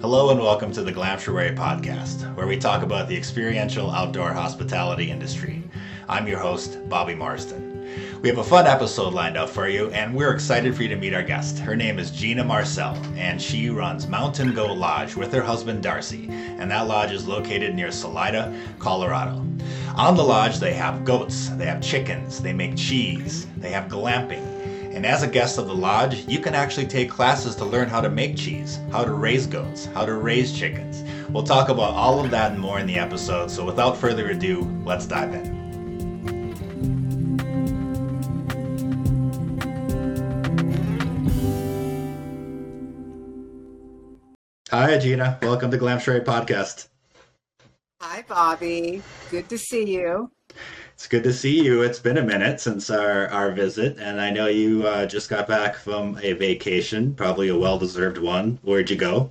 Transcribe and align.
Hello 0.00 0.30
and 0.30 0.38
welcome 0.38 0.70
to 0.74 0.84
the 0.84 0.92
Glamptuary 0.92 1.50
podcast, 1.56 2.32
where 2.36 2.46
we 2.46 2.56
talk 2.56 2.84
about 2.84 3.08
the 3.08 3.16
experiential 3.16 3.90
outdoor 3.90 4.32
hospitality 4.32 5.10
industry. 5.10 5.60
I'm 6.08 6.28
your 6.28 6.38
host, 6.38 6.78
Bobby 6.88 7.16
Marsden. 7.16 8.20
We 8.22 8.28
have 8.28 8.38
a 8.38 8.44
fun 8.44 8.68
episode 8.68 9.12
lined 9.12 9.36
up 9.36 9.48
for 9.48 9.68
you, 9.68 9.90
and 9.90 10.14
we're 10.14 10.32
excited 10.32 10.76
for 10.76 10.84
you 10.84 10.88
to 10.90 10.96
meet 10.96 11.14
our 11.14 11.24
guest. 11.24 11.58
Her 11.58 11.74
name 11.74 11.98
is 11.98 12.12
Gina 12.12 12.44
Marcell, 12.44 12.94
and 13.16 13.42
she 13.42 13.70
runs 13.70 14.06
Mountain 14.06 14.54
Goat 14.54 14.78
Lodge 14.78 15.16
with 15.16 15.32
her 15.32 15.42
husband 15.42 15.82
Darcy, 15.82 16.28
and 16.30 16.70
that 16.70 16.86
lodge 16.86 17.10
is 17.10 17.26
located 17.26 17.74
near 17.74 17.90
Salida, 17.90 18.56
Colorado. 18.78 19.44
On 19.96 20.16
the 20.16 20.22
lodge, 20.22 20.60
they 20.60 20.74
have 20.74 21.04
goats, 21.04 21.48
they 21.48 21.66
have 21.66 21.82
chickens, 21.82 22.40
they 22.40 22.52
make 22.52 22.76
cheese, 22.76 23.48
they 23.56 23.70
have 23.70 23.90
glamping, 23.90 24.47
and 24.98 25.06
as 25.06 25.22
a 25.22 25.28
guest 25.28 25.58
of 25.58 25.68
the 25.68 25.74
lodge, 25.74 26.26
you 26.26 26.40
can 26.40 26.56
actually 26.56 26.84
take 26.84 27.08
classes 27.08 27.54
to 27.54 27.64
learn 27.64 27.88
how 27.88 28.00
to 28.00 28.10
make 28.10 28.36
cheese, 28.36 28.80
how 28.90 29.04
to 29.04 29.12
raise 29.12 29.46
goats, 29.46 29.86
how 29.94 30.04
to 30.04 30.14
raise 30.14 30.52
chickens. 30.52 31.04
We'll 31.30 31.44
talk 31.44 31.68
about 31.68 31.94
all 31.94 32.18
of 32.18 32.32
that 32.32 32.50
and 32.50 32.60
more 32.60 32.80
in 32.80 32.88
the 32.88 32.98
episode, 32.98 33.48
so 33.48 33.64
without 33.64 33.96
further 33.96 34.30
ado, 34.30 34.62
let's 34.84 35.06
dive 35.06 35.34
in. 35.34 35.56
Hi, 44.72 44.98
Gina. 44.98 45.38
Welcome 45.40 45.70
to 45.70 45.78
Glamptuary 45.78 46.22
Podcast. 46.22 46.88
Hi, 48.00 48.24
Bobby. 48.26 49.04
Good 49.30 49.48
to 49.50 49.58
see 49.58 49.94
you. 49.94 50.32
It's 50.98 51.06
good 51.06 51.22
to 51.22 51.32
see 51.32 51.64
you. 51.64 51.82
It's 51.82 52.00
been 52.00 52.18
a 52.18 52.24
minute 52.24 52.60
since 52.60 52.90
our, 52.90 53.28
our 53.28 53.52
visit, 53.52 53.98
and 54.00 54.20
I 54.20 54.30
know 54.30 54.48
you 54.48 54.84
uh, 54.84 55.06
just 55.06 55.30
got 55.30 55.46
back 55.46 55.76
from 55.76 56.18
a 56.20 56.32
vacation, 56.32 57.14
probably 57.14 57.50
a 57.50 57.56
well 57.56 57.78
deserved 57.78 58.18
one. 58.18 58.58
Where'd 58.62 58.90
you 58.90 58.96
go? 58.96 59.30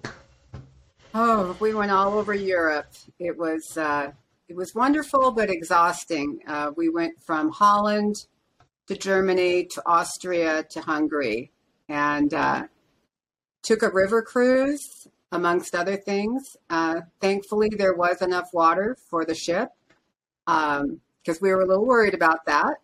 Oh, 1.13 1.57
we 1.59 1.73
went 1.73 1.91
all 1.91 2.17
over 2.17 2.33
Europe. 2.33 2.87
It 3.19 3.37
was 3.37 3.77
uh, 3.77 4.11
it 4.47 4.55
was 4.55 4.73
wonderful 4.75 5.31
but 5.31 5.49
exhausting. 5.49 6.39
Uh, 6.47 6.71
we 6.77 6.87
went 6.87 7.21
from 7.21 7.51
Holland 7.51 8.15
to 8.87 8.95
Germany 8.95 9.65
to 9.65 9.83
Austria 9.85 10.63
to 10.69 10.79
Hungary, 10.79 11.51
and 11.89 12.33
uh, 12.33 12.67
took 13.61 13.83
a 13.83 13.91
river 13.91 14.21
cruise 14.21 15.09
amongst 15.33 15.75
other 15.75 15.97
things. 15.97 16.55
Uh, 16.69 17.01
thankfully, 17.19 17.67
there 17.77 17.93
was 17.93 18.21
enough 18.21 18.53
water 18.53 18.95
for 19.09 19.25
the 19.25 19.35
ship. 19.35 19.67
Um, 20.47 21.01
because 21.27 21.41
we 21.41 21.53
were 21.53 21.61
a 21.61 21.65
little 21.65 21.85
worried 21.85 22.13
about 22.13 22.45
that. 22.45 22.75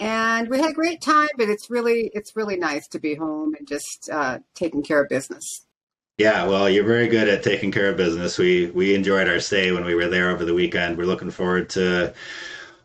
And 0.00 0.48
we 0.48 0.58
had 0.58 0.70
a 0.70 0.74
great 0.74 1.02
time, 1.02 1.28
but 1.36 1.48
it's 1.48 1.70
really 1.70 2.10
it's 2.14 2.34
really 2.36 2.56
nice 2.56 2.88
to 2.88 2.98
be 2.98 3.14
home 3.14 3.54
and 3.54 3.68
just 3.68 4.08
uh, 4.10 4.38
taking 4.54 4.82
care 4.82 5.02
of 5.02 5.08
business. 5.08 5.66
Yeah, 6.16 6.46
well, 6.46 6.68
you're 6.70 6.86
very 6.86 7.06
good 7.06 7.28
at 7.28 7.42
taking 7.42 7.70
care 7.70 7.90
of 7.90 7.96
business. 7.96 8.38
We 8.38 8.70
we 8.70 8.94
enjoyed 8.94 9.28
our 9.28 9.40
stay 9.40 9.72
when 9.72 9.84
we 9.84 9.94
were 9.94 10.08
there 10.08 10.30
over 10.30 10.44
the 10.44 10.54
weekend. 10.54 10.96
We're 10.96 11.04
looking 11.04 11.30
forward 11.30 11.68
to 11.70 12.14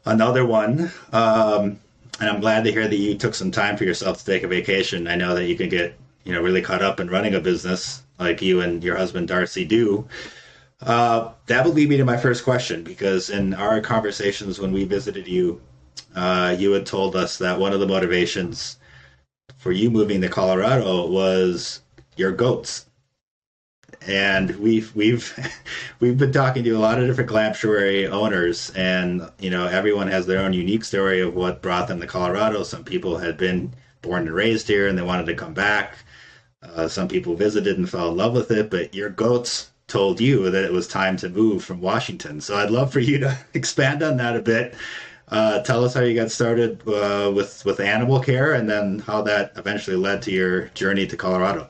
another 0.05 0.45
one. 0.45 0.91
Um, 1.13 1.79
and 2.19 2.29
I'm 2.29 2.41
glad 2.41 2.63
to 2.65 2.71
hear 2.71 2.87
that 2.87 2.95
you 2.95 3.15
took 3.15 3.35
some 3.35 3.51
time 3.51 3.77
for 3.77 3.85
yourself 3.85 4.19
to 4.19 4.25
take 4.25 4.43
a 4.43 4.47
vacation. 4.47 5.07
I 5.07 5.15
know 5.15 5.35
that 5.35 5.45
you 5.45 5.55
can 5.55 5.69
get 5.69 5.95
you 6.25 6.33
know 6.33 6.41
really 6.41 6.61
caught 6.61 6.81
up 6.81 6.99
in 6.99 7.09
running 7.09 7.35
a 7.35 7.39
business 7.39 8.01
like 8.19 8.41
you 8.41 8.61
and 8.61 8.83
your 8.83 8.97
husband 8.97 9.27
Darcy 9.27 9.65
do. 9.65 10.07
Uh, 10.83 11.31
that 11.45 11.65
would 11.65 11.75
lead 11.75 11.87
me 11.87 11.95
to 11.95 12.03
my 12.03 12.17
first 12.17 12.43
question 12.43 12.83
because 12.83 13.29
in 13.29 13.53
our 13.53 13.79
conversations 13.79 14.59
when 14.59 14.73
we 14.73 14.83
visited 14.83 15.27
you, 15.27 15.61
uh, 16.13 16.53
you 16.59 16.71
had 16.73 16.85
told 16.85 17.15
us 17.15 17.37
that 17.37 17.57
one 17.57 17.71
of 17.71 17.79
the 17.79 17.87
motivations 17.87 18.77
for 19.57 19.71
you 19.71 19.89
moving 19.89 20.19
to 20.19 20.27
Colorado 20.27 21.07
was 21.07 21.81
your 22.17 22.33
goats. 22.33 22.87
And 24.05 24.57
we've 24.57 24.93
we've 24.93 25.33
we've 26.01 26.17
been 26.17 26.33
talking 26.33 26.65
to 26.65 26.71
a 26.71 26.79
lot 26.79 26.99
of 26.99 27.07
different 27.07 27.29
glamptuary 27.29 28.05
owners, 28.07 28.69
and 28.75 29.31
you 29.39 29.49
know 29.49 29.67
everyone 29.67 30.09
has 30.09 30.25
their 30.25 30.39
own 30.39 30.51
unique 30.51 30.83
story 30.83 31.21
of 31.21 31.33
what 31.33 31.61
brought 31.61 31.87
them 31.87 32.01
to 32.01 32.07
Colorado. 32.07 32.63
Some 32.63 32.83
people 32.83 33.17
had 33.17 33.37
been 33.37 33.73
born 34.01 34.27
and 34.27 34.35
raised 34.35 34.67
here, 34.67 34.87
and 34.87 34.97
they 34.97 35.03
wanted 35.03 35.27
to 35.27 35.35
come 35.35 35.53
back. 35.53 35.95
Uh, 36.61 36.89
some 36.89 37.07
people 37.07 37.35
visited 37.35 37.77
and 37.77 37.89
fell 37.89 38.09
in 38.09 38.17
love 38.17 38.33
with 38.33 38.51
it, 38.51 38.69
but 38.69 38.93
your 38.93 39.09
goats 39.09 39.71
told 39.93 40.19
you 40.19 40.49
that 40.49 40.63
it 40.63 40.71
was 40.73 40.87
time 40.87 41.15
to 41.15 41.29
move 41.29 41.63
from 41.63 41.79
Washington. 41.79 42.41
So 42.41 42.57
I'd 42.57 42.71
love 42.71 42.91
for 42.91 42.99
you 42.99 43.19
to 43.19 43.37
expand 43.53 44.01
on 44.01 44.17
that 44.17 44.35
a 44.35 44.41
bit. 44.41 44.73
Uh, 45.27 45.61
tell 45.61 45.85
us 45.85 45.93
how 45.93 46.01
you 46.01 46.15
got 46.15 46.31
started 46.31 46.81
uh, 46.87 47.31
with 47.33 47.63
with 47.63 47.79
animal 47.79 48.19
care, 48.19 48.53
and 48.53 48.69
then 48.69 48.99
how 48.99 49.21
that 49.21 49.53
eventually 49.55 49.95
led 49.95 50.21
to 50.23 50.31
your 50.31 50.65
journey 50.69 51.07
to 51.07 51.15
Colorado. 51.15 51.69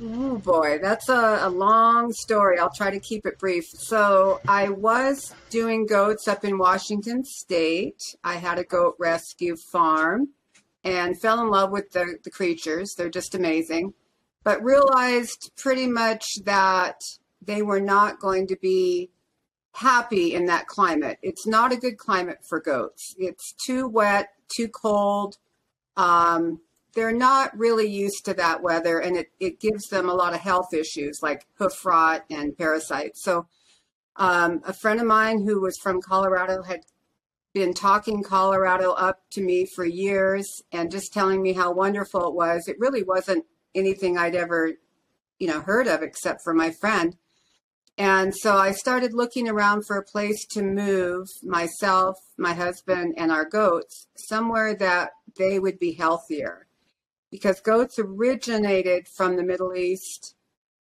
Oh 0.00 0.38
boy, 0.38 0.78
that's 0.80 1.08
a, 1.08 1.40
a, 1.42 1.50
long 1.50 2.12
story. 2.12 2.58
I'll 2.58 2.72
try 2.74 2.90
to 2.90 3.00
keep 3.00 3.26
it 3.26 3.38
brief. 3.38 3.66
So, 3.66 4.40
I 4.46 4.68
was 4.68 5.34
doing 5.50 5.86
goats 5.86 6.28
up 6.28 6.44
in 6.44 6.56
Washington 6.56 7.24
State. 7.24 8.16
I 8.22 8.34
had 8.36 8.58
a 8.58 8.64
goat 8.64 8.94
rescue 8.98 9.56
farm 9.56 10.28
and 10.84 11.20
fell 11.20 11.40
in 11.40 11.50
love 11.50 11.72
with 11.72 11.90
the, 11.90 12.16
the 12.22 12.30
creatures. 12.30 12.94
They're 12.94 13.10
just 13.10 13.34
amazing 13.34 13.92
but 14.48 14.64
realized 14.64 15.52
pretty 15.58 15.86
much 15.86 16.24
that 16.46 17.02
they 17.42 17.60
were 17.60 17.82
not 17.82 18.18
going 18.18 18.46
to 18.46 18.56
be 18.56 19.10
happy 19.74 20.32
in 20.32 20.46
that 20.46 20.66
climate. 20.66 21.18
It's 21.20 21.46
not 21.46 21.70
a 21.70 21.76
good 21.76 21.98
climate 21.98 22.38
for 22.48 22.58
goats. 22.58 23.14
It's 23.18 23.52
too 23.66 23.86
wet, 23.86 24.30
too 24.56 24.68
cold. 24.68 25.36
Um, 25.98 26.60
they're 26.94 27.12
not 27.12 27.54
really 27.58 27.88
used 27.88 28.24
to 28.24 28.32
that 28.34 28.62
weather, 28.62 28.98
and 28.98 29.18
it, 29.18 29.26
it 29.38 29.60
gives 29.60 29.90
them 29.90 30.08
a 30.08 30.14
lot 30.14 30.32
of 30.32 30.40
health 30.40 30.72
issues 30.72 31.18
like 31.22 31.44
hoof 31.58 31.84
rot 31.84 32.24
and 32.30 32.56
parasites. 32.56 33.22
So, 33.22 33.48
um, 34.16 34.62
a 34.64 34.72
friend 34.72 34.98
of 34.98 35.06
mine 35.06 35.44
who 35.46 35.60
was 35.60 35.76
from 35.76 36.00
Colorado 36.00 36.62
had 36.62 36.80
been 37.52 37.74
talking 37.74 38.22
Colorado 38.22 38.92
up 38.92 39.20
to 39.32 39.42
me 39.42 39.66
for 39.66 39.84
years 39.84 40.62
and 40.72 40.90
just 40.90 41.12
telling 41.12 41.42
me 41.42 41.52
how 41.52 41.70
wonderful 41.70 42.26
it 42.28 42.34
was. 42.34 42.66
It 42.66 42.80
really 42.80 43.02
wasn't 43.02 43.44
anything 43.74 44.16
I'd 44.16 44.34
ever, 44.34 44.72
you 45.38 45.48
know, 45.48 45.60
heard 45.60 45.86
of 45.86 46.02
except 46.02 46.42
for 46.42 46.54
my 46.54 46.70
friend. 46.70 47.16
And 47.98 48.32
so 48.34 48.56
I 48.56 48.70
started 48.70 49.12
looking 49.12 49.48
around 49.48 49.84
for 49.84 49.96
a 49.96 50.04
place 50.04 50.46
to 50.52 50.62
move 50.62 51.26
myself, 51.42 52.16
my 52.36 52.54
husband, 52.54 53.14
and 53.16 53.32
our 53.32 53.44
goats 53.44 54.06
somewhere 54.16 54.74
that 54.76 55.10
they 55.36 55.58
would 55.58 55.80
be 55.80 55.94
healthier. 55.94 56.68
Because 57.30 57.60
goats 57.60 57.98
originated 57.98 59.08
from 59.16 59.36
the 59.36 59.42
Middle 59.42 59.74
East, 59.74 60.36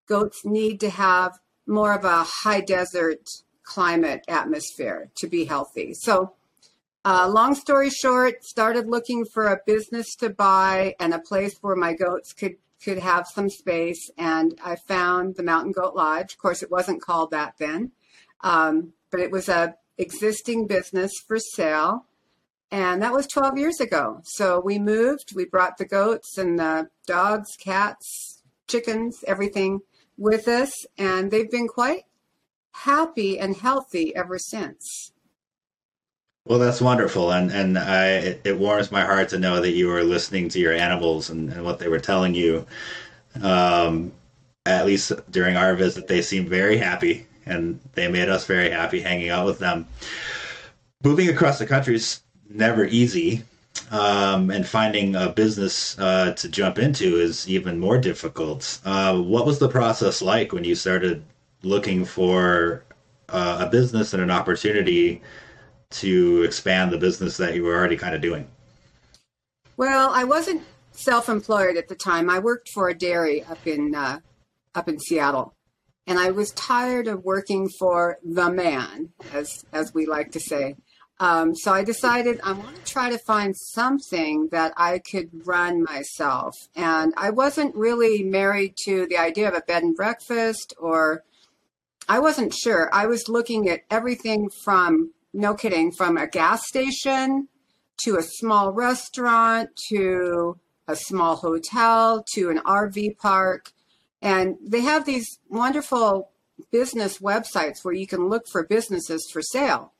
goats 0.07 0.45
need 0.45 0.79
to 0.81 0.91
have 0.91 1.39
more 1.65 1.93
of 1.93 2.05
a 2.05 2.23
high 2.23 2.61
desert 2.61 3.27
climate 3.63 4.23
atmosphere 4.27 5.09
to 5.17 5.27
be 5.27 5.45
healthy. 5.45 5.93
So, 5.93 6.33
uh, 7.03 7.27
long 7.27 7.55
story 7.55 7.89
short, 7.89 8.43
started 8.43 8.87
looking 8.87 9.25
for 9.33 9.47
a 9.47 9.59
business 9.65 10.15
to 10.17 10.29
buy 10.29 10.95
and 10.99 11.13
a 11.13 11.19
place 11.19 11.57
where 11.61 11.75
my 11.75 11.93
goats 11.93 12.31
could 12.31 12.57
could 12.83 12.99
have 12.99 13.27
some 13.27 13.49
space. 13.49 14.09
And 14.17 14.59
I 14.63 14.75
found 14.75 15.35
the 15.35 15.43
Mountain 15.43 15.71
Goat 15.71 15.95
Lodge. 15.95 16.33
Of 16.33 16.39
course, 16.39 16.63
it 16.63 16.71
wasn't 16.71 17.01
called 17.01 17.31
that 17.31 17.55
then, 17.57 17.91
um, 18.41 18.93
but 19.11 19.19
it 19.19 19.31
was 19.31 19.49
a 19.49 19.75
existing 19.97 20.67
business 20.67 21.11
for 21.27 21.39
sale. 21.39 22.05
And 22.69 23.01
that 23.01 23.13
was 23.13 23.27
12 23.27 23.57
years 23.57 23.79
ago. 23.79 24.21
So 24.23 24.59
we 24.59 24.77
moved, 24.77 25.33
we 25.35 25.45
brought 25.45 25.77
the 25.77 25.85
goats 25.85 26.37
and 26.37 26.59
the 26.59 26.89
dogs, 27.07 27.55
cats, 27.57 28.43
chickens, 28.67 29.23
everything 29.25 29.79
with 30.17 30.47
us. 30.47 30.73
And 30.97 31.31
they've 31.31 31.49
been 31.49 31.69
quite 31.69 32.03
happy 32.71 33.39
and 33.39 33.55
healthy 33.55 34.15
ever 34.15 34.37
since. 34.37 35.13
Well, 36.47 36.59
that's 36.59 36.79
wonderful, 36.79 37.33
and 37.33 37.51
and 37.51 37.77
I 37.77 38.07
it, 38.07 38.41
it, 38.45 38.57
warms 38.57 38.89
my 38.89 39.01
heart 39.01 39.27
to 39.29 39.37
know 39.37 39.59
that 39.59 39.73
you 39.73 39.87
were 39.87 40.01
listening 40.01 40.47
to 40.49 40.59
your 40.59 40.71
animals 40.71 41.29
and, 41.29 41.51
and 41.51 41.65
what 41.65 41.77
they 41.77 41.89
were 41.89 41.99
telling 41.99 42.33
you. 42.33 42.65
Um, 43.41 44.13
at 44.65 44.85
least 44.85 45.11
during 45.29 45.57
our 45.57 45.75
visit, 45.75 46.07
they 46.07 46.21
seemed 46.21 46.47
very 46.47 46.77
happy, 46.77 47.27
and 47.45 47.81
they 47.95 48.07
made 48.07 48.29
us 48.29 48.45
very 48.45 48.69
happy 48.69 49.01
hanging 49.01 49.29
out 49.29 49.45
with 49.45 49.59
them. 49.59 49.87
Moving 51.03 51.27
across 51.27 51.59
the 51.59 51.65
country 51.65 51.95
is 51.95 52.21
never 52.49 52.85
easy, 52.85 53.43
um, 53.91 54.49
and 54.49 54.65
finding 54.65 55.17
a 55.17 55.27
business 55.27 55.99
uh, 55.99 56.31
to 56.31 56.47
jump 56.47 56.79
into 56.79 57.19
is 57.19 57.49
even 57.49 57.77
more 57.77 57.97
difficult. 57.97 58.79
Uh, 58.85 59.19
what 59.19 59.45
was 59.45 59.59
the 59.59 59.67
process 59.67 60.21
like 60.21 60.53
when 60.53 60.63
you 60.63 60.75
started 60.75 61.25
looking 61.63 62.05
for 62.05 62.85
uh, 63.27 63.65
a 63.67 63.69
business 63.69 64.13
and 64.13 64.23
an 64.23 64.31
opportunity? 64.31 65.21
To 65.89 66.43
expand 66.43 66.91
the 66.91 66.97
business 66.97 67.37
that 67.37 67.55
you 67.55 67.63
were 67.63 67.75
already 67.75 67.97
kind 67.97 68.15
of 68.15 68.21
doing? 68.21 68.47
Well, 69.77 70.11
I 70.13 70.23
wasn't 70.23 70.63
self-employed 70.91 71.77
at 71.77 71.87
the 71.87 71.95
time. 71.95 72.29
I 72.29 72.39
worked 72.39 72.69
for 72.69 72.89
a 72.89 72.97
dairy 72.97 73.43
up 73.43 73.65
in 73.65 73.95
uh, 73.95 74.19
up 74.75 74.89
in 74.89 74.99
Seattle, 74.99 75.53
and 76.05 76.19
I 76.19 76.31
was 76.31 76.51
tired 76.51 77.07
of 77.07 77.23
working 77.23 77.69
for 77.79 78.17
the 78.23 78.49
man, 78.49 79.09
as 79.33 79.65
as 79.71 79.93
we 79.93 80.05
like 80.05 80.31
to 80.31 80.39
say. 80.39 80.75
Um, 81.19 81.55
so 81.55 81.73
I 81.73 81.83
decided 81.83 82.39
I 82.43 82.51
want 82.51 82.75
to 82.75 82.91
try 82.91 83.09
to 83.09 83.17
find 83.17 83.55
something 83.57 84.49
that 84.51 84.73
I 84.77 84.99
could 84.99 85.47
run 85.47 85.83
myself. 85.83 86.53
And 86.75 87.13
I 87.17 87.31
wasn't 87.31 87.75
really 87.75 88.21
married 88.21 88.75
to 88.85 89.07
the 89.07 89.17
idea 89.17 89.47
of 89.47 89.55
a 89.55 89.61
bed 89.61 89.81
and 89.81 89.95
breakfast, 89.95 90.75
or 90.77 91.23
I 92.07 92.19
wasn't 92.19 92.53
sure. 92.53 92.93
I 92.93 93.07
was 93.07 93.27
looking 93.27 93.67
at 93.67 93.81
everything 93.89 94.49
from, 94.63 95.11
no 95.37 95.53
kidding, 95.53 95.91
from 95.91 96.17
a 96.17 96.27
gas 96.27 96.67
station 96.67 97.47
to 98.03 98.17
a 98.17 98.23
small 98.23 98.73
restaurant 98.73 99.69
to 99.89 100.57
a 100.87 100.95
small 100.95 101.35
hotel 101.35 102.23
to 102.33 102.49
an 102.49 102.59
RV 102.59 103.17
park. 103.17 103.71
And 104.21 104.55
they 104.61 104.81
have 104.81 105.05
these 105.05 105.39
wonderful 105.47 106.31
business 106.71 107.19
websites 107.19 107.83
where 107.83 107.93
you 107.93 108.07
can 108.07 108.29
look 108.29 108.47
for 108.47 108.65
businesses 108.65 109.29
for 109.31 109.41
sale. 109.41 109.93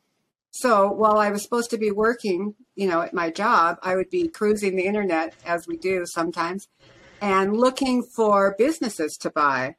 So 0.51 0.92
while 0.92 1.19
I 1.19 1.30
was 1.30 1.44
supposed 1.44 1.69
to 1.69 1.78
be 1.78 1.92
working, 1.92 2.56
you 2.75 2.88
know, 2.88 3.01
at 3.01 3.13
my 3.13 3.30
job, 3.30 3.78
I 3.84 3.95
would 3.95 4.10
be 4.10 4.28
cruising 4.28 4.75
the 4.75 4.86
internet 4.86 5.36
as 5.45 5.68
we 5.68 5.78
do 5.78 6.04
sometimes 6.06 6.68
and 7.22 7.56
looking 7.56 8.04
for 8.16 8.56
businesses 8.57 9.18
to 9.22 9.30
buy. 9.30 9.75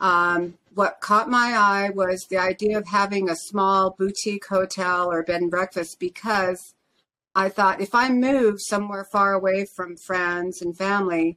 Um, 0.00 0.58
what 0.78 1.00
caught 1.00 1.28
my 1.28 1.54
eye 1.56 1.90
was 1.92 2.28
the 2.30 2.36
idea 2.36 2.78
of 2.78 2.86
having 2.86 3.28
a 3.28 3.34
small 3.34 3.96
boutique 3.98 4.46
hotel 4.46 5.10
or 5.10 5.24
bed 5.24 5.42
and 5.42 5.50
breakfast 5.50 5.98
because 5.98 6.72
I 7.34 7.48
thought 7.48 7.80
if 7.80 7.96
I 7.96 8.10
move 8.10 8.60
somewhere 8.60 9.04
far 9.10 9.32
away 9.32 9.66
from 9.74 9.96
friends 9.96 10.62
and 10.62 10.78
family, 10.78 11.36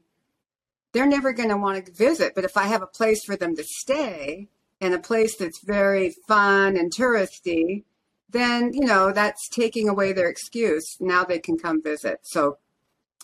they're 0.91 1.07
never 1.07 1.33
going 1.33 1.49
to 1.49 1.57
want 1.57 1.83
to 1.83 1.91
visit. 1.91 2.35
But 2.35 2.43
if 2.43 2.55
I 2.55 2.65
have 2.65 2.83
a 2.83 2.85
place 2.85 3.25
for 3.25 3.35
them 3.35 3.55
to 3.55 3.63
stay 3.63 4.47
and 4.79 4.93
a 4.93 4.99
place 4.99 5.35
that's 5.35 5.65
very 5.65 6.13
fun 6.27 6.77
and 6.77 6.93
touristy, 6.95 7.85
then 8.29 8.71
you 8.75 8.85
know 8.85 9.11
that's 9.11 9.49
taking 9.49 9.89
away 9.89 10.13
their 10.13 10.29
excuse. 10.29 10.97
Now 10.99 11.23
they 11.23 11.39
can 11.39 11.57
come 11.57 11.81
visit. 11.81 12.19
So 12.21 12.59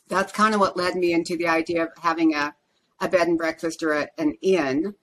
that's 0.07 0.33
kind 0.33 0.55
of 0.55 0.61
what 0.61 0.77
led 0.77 0.95
me 0.95 1.13
into 1.13 1.37
the 1.37 1.47
idea 1.47 1.83
of 1.83 1.89
having 2.01 2.33
a, 2.33 2.55
a 2.99 3.07
bed 3.07 3.27
and 3.27 3.37
breakfast 3.37 3.83
or 3.83 3.93
a, 3.93 4.07
an 4.17 4.33
inn 4.41 4.95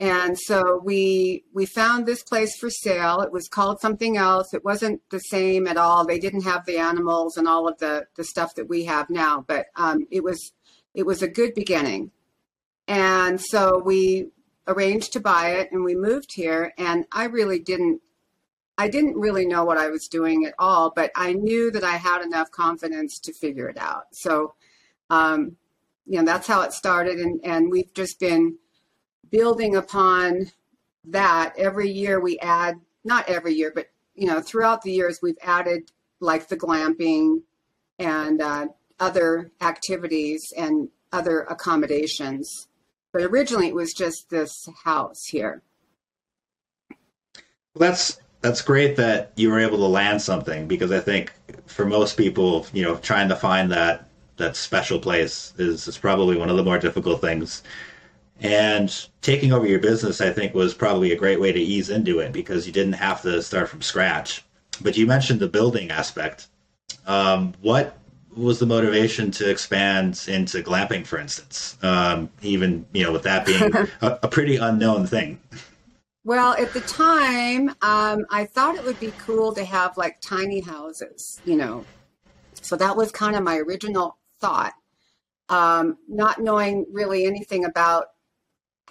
and 0.00 0.38
so 0.38 0.80
we 0.82 1.44
we 1.52 1.66
found 1.66 2.06
this 2.06 2.22
place 2.22 2.56
for 2.58 2.70
sale 2.70 3.20
it 3.20 3.30
was 3.30 3.46
called 3.48 3.80
something 3.80 4.16
else 4.16 4.52
it 4.54 4.64
wasn't 4.64 5.00
the 5.10 5.18
same 5.18 5.66
at 5.66 5.76
all 5.76 6.04
they 6.04 6.18
didn't 6.18 6.44
have 6.44 6.64
the 6.64 6.78
animals 6.78 7.36
and 7.36 7.46
all 7.46 7.68
of 7.68 7.78
the 7.78 8.06
the 8.16 8.24
stuff 8.24 8.54
that 8.54 8.68
we 8.68 8.84
have 8.84 9.08
now 9.10 9.44
but 9.46 9.66
um, 9.76 10.06
it 10.10 10.24
was 10.24 10.52
it 10.94 11.04
was 11.04 11.22
a 11.22 11.28
good 11.28 11.54
beginning 11.54 12.10
and 12.88 13.40
so 13.40 13.80
we 13.84 14.28
arranged 14.66 15.12
to 15.12 15.20
buy 15.20 15.50
it 15.50 15.70
and 15.70 15.84
we 15.84 15.94
moved 15.94 16.32
here 16.34 16.72
and 16.78 17.04
i 17.12 17.24
really 17.24 17.58
didn't 17.58 18.00
I 18.78 18.88
didn't 18.88 19.16
really 19.16 19.44
know 19.44 19.62
what 19.62 19.76
I 19.76 19.90
was 19.90 20.08
doing 20.08 20.46
at 20.46 20.54
all, 20.58 20.90
but 20.96 21.10
I 21.14 21.34
knew 21.34 21.70
that 21.70 21.84
I 21.84 21.98
had 21.98 22.22
enough 22.22 22.50
confidence 22.50 23.18
to 23.18 23.34
figure 23.34 23.68
it 23.68 23.76
out. 23.76 24.04
So, 24.12 24.54
um, 25.10 25.58
you 26.06 26.16
know, 26.16 26.24
that's 26.24 26.46
how 26.46 26.62
it 26.62 26.72
started. 26.72 27.18
And, 27.18 27.44
and 27.44 27.70
we've 27.70 27.92
just 27.92 28.18
been 28.18 28.56
building 29.30 29.76
upon 29.76 30.50
that. 31.04 31.54
Every 31.56 31.90
year 31.90 32.20
we 32.20 32.38
add, 32.40 32.80
not 33.04 33.28
every 33.28 33.54
year, 33.54 33.72
but, 33.74 33.86
you 34.14 34.26
know, 34.26 34.40
throughout 34.40 34.82
the 34.82 34.92
years, 34.92 35.20
we've 35.22 35.38
added 35.42 35.90
like 36.20 36.48
the 36.48 36.56
glamping 36.56 37.42
and 37.98 38.40
uh, 38.40 38.68
other 38.98 39.50
activities 39.60 40.52
and 40.56 40.88
other 41.12 41.42
accommodations. 41.42 42.68
But 43.12 43.22
originally 43.22 43.68
it 43.68 43.74
was 43.74 43.92
just 43.92 44.30
this 44.30 44.68
house 44.84 45.24
here. 45.24 45.62
That's 47.74 48.20
that's 48.40 48.62
great 48.62 48.96
that 48.96 49.32
you 49.36 49.50
were 49.50 49.60
able 49.60 49.78
to 49.78 49.84
land 49.84 50.22
something 50.22 50.66
because 50.66 50.90
I 50.90 51.00
think 51.00 51.32
for 51.66 51.84
most 51.84 52.16
people, 52.16 52.66
you 52.72 52.82
know, 52.82 52.96
trying 52.96 53.28
to 53.28 53.36
find 53.36 53.70
that 53.70 54.08
that 54.38 54.56
special 54.56 54.98
place 54.98 55.52
is, 55.58 55.86
is 55.86 55.98
probably 55.98 56.36
one 56.36 56.48
of 56.48 56.56
the 56.56 56.62
more 56.62 56.78
difficult 56.78 57.20
things. 57.20 57.62
And 58.40 59.06
taking 59.20 59.52
over 59.52 59.66
your 59.66 59.80
business, 59.80 60.20
I 60.20 60.30
think, 60.30 60.54
was 60.54 60.72
probably 60.72 61.12
a 61.12 61.16
great 61.16 61.40
way 61.40 61.52
to 61.52 61.60
ease 61.60 61.90
into 61.90 62.20
it 62.20 62.32
because 62.32 62.66
you 62.66 62.72
didn't 62.72 62.94
have 62.94 63.20
to 63.22 63.42
start 63.42 63.68
from 63.68 63.82
scratch. 63.82 64.44
But 64.80 64.96
you 64.96 65.06
mentioned 65.06 65.40
the 65.40 65.48
building 65.48 65.90
aspect. 65.90 66.48
Um, 67.06 67.54
what 67.60 67.98
was 68.34 68.58
the 68.58 68.66
motivation 68.66 69.30
to 69.32 69.50
expand 69.50 70.24
into 70.26 70.62
glamping, 70.62 71.06
for 71.06 71.18
instance? 71.18 71.76
Um, 71.82 72.30
even 72.40 72.86
you 72.92 73.04
know, 73.04 73.12
with 73.12 73.24
that 73.24 73.44
being 73.44 73.74
a, 74.00 74.18
a 74.22 74.28
pretty 74.28 74.56
unknown 74.56 75.06
thing. 75.06 75.38
Well, 76.24 76.54
at 76.54 76.72
the 76.72 76.80
time, 76.80 77.70
um, 77.82 78.26
I 78.30 78.44
thought 78.44 78.76
it 78.76 78.84
would 78.84 79.00
be 79.00 79.12
cool 79.18 79.54
to 79.54 79.64
have 79.64 79.96
like 79.96 80.20
tiny 80.20 80.60
houses, 80.60 81.40
you 81.44 81.56
know. 81.56 81.84
So 82.62 82.76
that 82.76 82.96
was 82.96 83.10
kind 83.10 83.36
of 83.36 83.42
my 83.42 83.56
original 83.56 84.18
thought, 84.40 84.74
um, 85.48 85.98
not 86.08 86.40
knowing 86.40 86.86
really 86.92 87.24
anything 87.26 87.64
about 87.64 88.08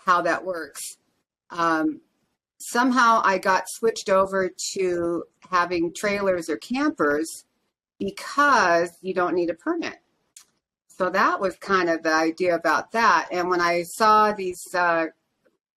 how 0.10 0.22
that 0.24 0.44
works. 0.44 0.82
Um, 1.52 2.02
somehow 2.60 3.22
I 3.24 3.38
got 3.38 3.64
switched 3.68 4.10
over 4.10 4.50
to 4.74 5.24
having 5.52 5.94
trailers 5.96 6.50
or 6.50 6.58
campers 6.58 7.46
because 8.00 8.90
you 9.02 9.14
don't 9.14 9.36
need 9.36 9.52
a 9.52 9.54
permit. 9.54 9.98
So 10.88 11.10
that 11.12 11.40
was 11.40 11.56
kind 11.58 11.90
of 11.90 12.02
the 12.02 12.14
idea 12.14 12.56
about 12.56 12.92
that. 12.94 13.28
And 13.32 13.50
when 13.50 13.62
I 13.62 13.84
saw 13.84 14.34
these 14.34 14.62
uh, 14.74 15.06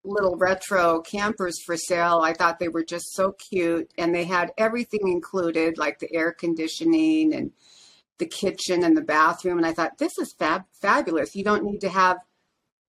little 0.04 0.36
retro 0.36 1.00
campers 1.00 1.62
for 1.64 1.76
sale. 1.76 2.22
I 2.24 2.32
thought 2.32 2.58
they 2.58 2.68
were 2.68 2.84
just 2.84 3.14
so 3.14 3.32
cute 3.50 3.92
and 3.96 4.14
they 4.14 4.24
had 4.24 4.50
everything 4.58 5.08
included, 5.08 5.78
like 5.78 5.98
the 5.98 6.12
air 6.12 6.32
conditioning 6.32 7.32
and 7.34 7.52
the 8.18 8.26
kitchen 8.26 8.82
and 8.82 8.96
the 8.96 9.02
bathroom. 9.02 9.58
And 9.58 9.66
I 9.66 9.72
thought, 9.72 9.98
this 9.98 10.18
is 10.18 10.34
fab- 10.38 10.64
fabulous. 10.80 11.36
You 11.36 11.44
don't 11.44 11.64
need 11.64 11.80
to 11.82 11.88
have, 11.88 12.18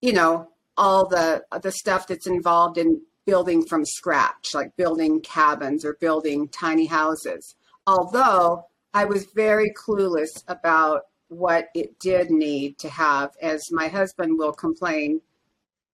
you 0.01 0.13
know, 0.13 0.52
all 0.77 1.07
the 1.07 1.43
the 1.61 1.71
stuff 1.71 2.07
that's 2.07 2.27
involved 2.27 2.77
in 2.77 3.01
building 3.25 3.65
from 3.65 3.85
scratch, 3.85 4.53
like 4.53 4.75
building 4.75 5.21
cabins 5.21 5.85
or 5.85 5.93
building 5.99 6.47
tiny 6.49 6.85
houses. 6.85 7.55
Although 7.87 8.65
I 8.93 9.05
was 9.05 9.25
very 9.33 9.71
clueless 9.71 10.43
about 10.47 11.03
what 11.29 11.69
it 11.73 11.99
did 11.99 12.29
need 12.29 12.77
to 12.79 12.89
have, 12.89 13.31
as 13.41 13.71
my 13.71 13.87
husband 13.87 14.37
will 14.37 14.53
complain 14.53 15.21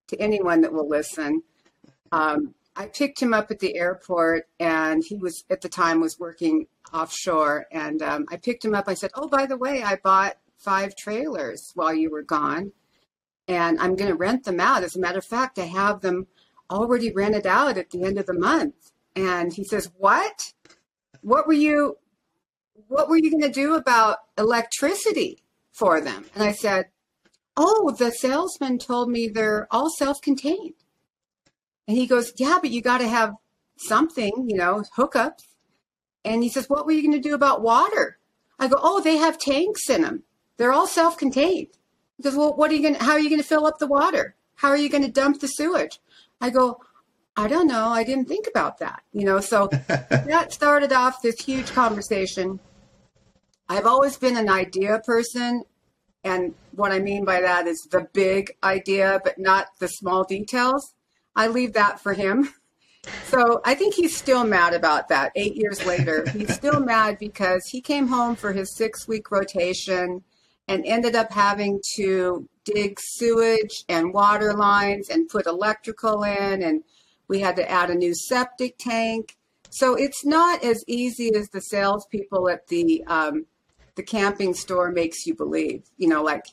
to 0.08 0.20
anyone 0.20 0.60
that 0.60 0.72
will 0.72 0.88
listen. 0.88 1.42
Um, 2.12 2.54
I 2.76 2.86
picked 2.86 3.20
him 3.20 3.34
up 3.34 3.50
at 3.50 3.58
the 3.58 3.76
airport, 3.76 4.48
and 4.58 5.02
he 5.04 5.16
was 5.16 5.44
at 5.50 5.60
the 5.60 5.68
time 5.68 6.00
was 6.00 6.18
working 6.18 6.66
offshore. 6.92 7.66
And 7.72 8.02
um, 8.02 8.26
I 8.30 8.36
picked 8.36 8.64
him 8.64 8.74
up. 8.74 8.88
I 8.88 8.94
said, 8.94 9.10
"Oh, 9.14 9.28
by 9.28 9.46
the 9.46 9.56
way, 9.56 9.82
I 9.82 9.96
bought 9.96 10.36
five 10.56 10.94
trailers 10.96 11.72
while 11.74 11.94
you 11.94 12.10
were 12.10 12.22
gone, 12.22 12.72
and 13.50 13.78
I'm 13.80 13.96
going 13.96 14.10
to 14.10 14.16
rent 14.16 14.44
them 14.44 14.60
out. 14.60 14.84
As 14.84 14.96
a 14.96 15.00
matter 15.00 15.18
of 15.18 15.24
fact, 15.24 15.58
I 15.58 15.64
have 15.64 16.00
them 16.00 16.26
already 16.70 17.12
rented 17.12 17.46
out 17.46 17.76
at 17.76 17.90
the 17.90 18.04
end 18.04 18.18
of 18.18 18.26
the 18.26 18.38
month." 18.38 18.92
And 19.16 19.52
he 19.52 19.64
says, 19.64 19.90
"What? 19.96 20.52
What 21.20 21.46
were 21.46 21.52
you? 21.52 21.98
What 22.88 23.08
were 23.08 23.18
you 23.18 23.30
going 23.30 23.42
to 23.42 23.60
do 23.62 23.74
about 23.74 24.18
electricity 24.38 25.42
for 25.72 26.00
them?" 26.00 26.26
And 26.34 26.42
I 26.44 26.52
said, 26.52 26.86
Oh, 27.56 27.94
the 27.98 28.10
salesman 28.10 28.78
told 28.78 29.10
me 29.10 29.28
they're 29.28 29.66
all 29.70 29.90
self 29.90 30.20
contained. 30.22 30.74
And 31.86 31.96
he 31.96 32.06
goes, 32.06 32.32
Yeah, 32.38 32.58
but 32.60 32.70
you 32.70 32.80
got 32.80 32.98
to 32.98 33.08
have 33.08 33.34
something, 33.76 34.46
you 34.48 34.56
know, 34.56 34.84
hookups. 34.96 35.56
And 36.24 36.42
he 36.42 36.48
says, 36.48 36.70
What 36.70 36.86
were 36.86 36.92
you 36.92 37.02
going 37.02 37.20
to 37.20 37.28
do 37.28 37.34
about 37.34 37.62
water? 37.62 38.18
I 38.58 38.68
go, 38.68 38.76
Oh, 38.80 39.00
they 39.00 39.16
have 39.16 39.38
tanks 39.38 39.90
in 39.90 40.02
them. 40.02 40.22
They're 40.56 40.72
all 40.72 40.86
self 40.86 41.18
goes, 42.22 42.36
Well, 42.36 42.54
what 42.54 42.70
are 42.70 42.74
you 42.74 42.82
going 42.82 42.94
how 42.94 43.12
are 43.12 43.20
you 43.20 43.28
going 43.28 43.42
to 43.42 43.46
fill 43.46 43.66
up 43.66 43.78
the 43.78 43.86
water? 43.86 44.34
How 44.56 44.68
are 44.68 44.76
you 44.76 44.88
going 44.88 45.04
to 45.04 45.10
dump 45.10 45.40
the 45.40 45.48
sewage? 45.48 46.00
I 46.40 46.50
go, 46.50 46.80
I 47.36 47.48
don't 47.48 47.66
know. 47.66 47.88
I 47.88 48.04
didn't 48.04 48.26
think 48.26 48.46
about 48.46 48.78
that. 48.78 49.02
You 49.12 49.24
know, 49.24 49.40
so 49.40 49.68
that 49.88 50.52
started 50.52 50.92
off 50.92 51.22
this 51.22 51.40
huge 51.40 51.72
conversation. 51.72 52.60
I've 53.68 53.86
always 53.86 54.16
been 54.16 54.36
an 54.36 54.48
idea 54.48 55.00
person 55.04 55.64
and 56.24 56.54
what 56.72 56.92
I 56.92 56.98
mean 56.98 57.24
by 57.24 57.40
that 57.40 57.66
is 57.66 57.86
the 57.90 58.06
big 58.12 58.52
idea, 58.62 59.20
but 59.24 59.38
not 59.38 59.68
the 59.78 59.88
small 59.88 60.24
details. 60.24 60.94
I 61.34 61.48
leave 61.48 61.72
that 61.74 62.00
for 62.00 62.12
him. 62.12 62.50
So 63.24 63.62
I 63.64 63.74
think 63.74 63.94
he's 63.94 64.14
still 64.14 64.44
mad 64.44 64.74
about 64.74 65.08
that 65.08 65.32
eight 65.34 65.56
years 65.56 65.86
later. 65.86 66.28
He's 66.32 66.52
still 66.52 66.80
mad 66.84 67.16
because 67.18 67.62
he 67.70 67.80
came 67.80 68.08
home 68.08 68.36
for 68.36 68.52
his 68.52 68.76
six 68.76 69.08
week 69.08 69.30
rotation 69.30 70.22
and 70.70 70.86
ended 70.86 71.16
up 71.16 71.32
having 71.32 71.80
to 71.96 72.48
dig 72.64 72.96
sewage 73.00 73.84
and 73.88 74.14
water 74.14 74.54
lines 74.54 75.08
and 75.08 75.28
put 75.28 75.46
electrical 75.46 76.22
in. 76.22 76.62
And 76.62 76.84
we 77.26 77.40
had 77.40 77.56
to 77.56 77.68
add 77.68 77.90
a 77.90 77.94
new 77.96 78.14
septic 78.14 78.78
tank. 78.78 79.36
So 79.70 79.96
it's 79.96 80.24
not 80.24 80.62
as 80.62 80.84
easy 80.86 81.34
as 81.34 81.48
the 81.48 81.60
salespeople 81.60 82.48
at 82.48 82.68
the 82.68 83.02
um, 83.08 83.46
the 83.96 84.04
camping 84.04 84.54
store 84.54 84.92
makes 84.92 85.26
you 85.26 85.34
believe. 85.34 85.82
You 85.96 86.08
know, 86.08 86.22
like 86.22 86.44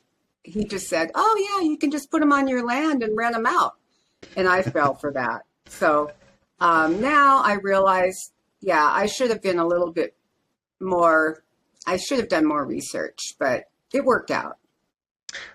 he 0.44 0.66
just 0.66 0.88
said, 0.88 1.12
"Oh 1.14 1.60
yeah, 1.60 1.70
you 1.70 1.78
can 1.78 1.92
just 1.92 2.10
put 2.10 2.20
them 2.20 2.34
on 2.34 2.48
your 2.48 2.66
land 2.66 3.04
and 3.04 3.16
rent 3.16 3.36
them 3.36 3.46
out," 3.46 3.74
and 4.36 4.48
I 4.48 4.64
fell 4.64 4.96
for 4.96 5.12
that. 5.14 5.44
So 5.68 6.12
um, 6.60 7.02
now 7.02 7.42
I 7.44 7.54
realize, 7.54 8.32
yeah, 8.62 8.84
I 8.84 9.06
should 9.06 9.30
have 9.30 9.44
been 9.44 9.60
a 9.60 9.68
little 9.68 9.92
bit 9.92 10.16
more. 10.80 11.44
I 11.86 11.98
should 11.98 12.18
have 12.20 12.30
done 12.30 12.46
more 12.46 12.66
research, 12.66 13.36
but 13.40 13.66
it 13.94 14.06
worked 14.06 14.32
out. 14.32 14.58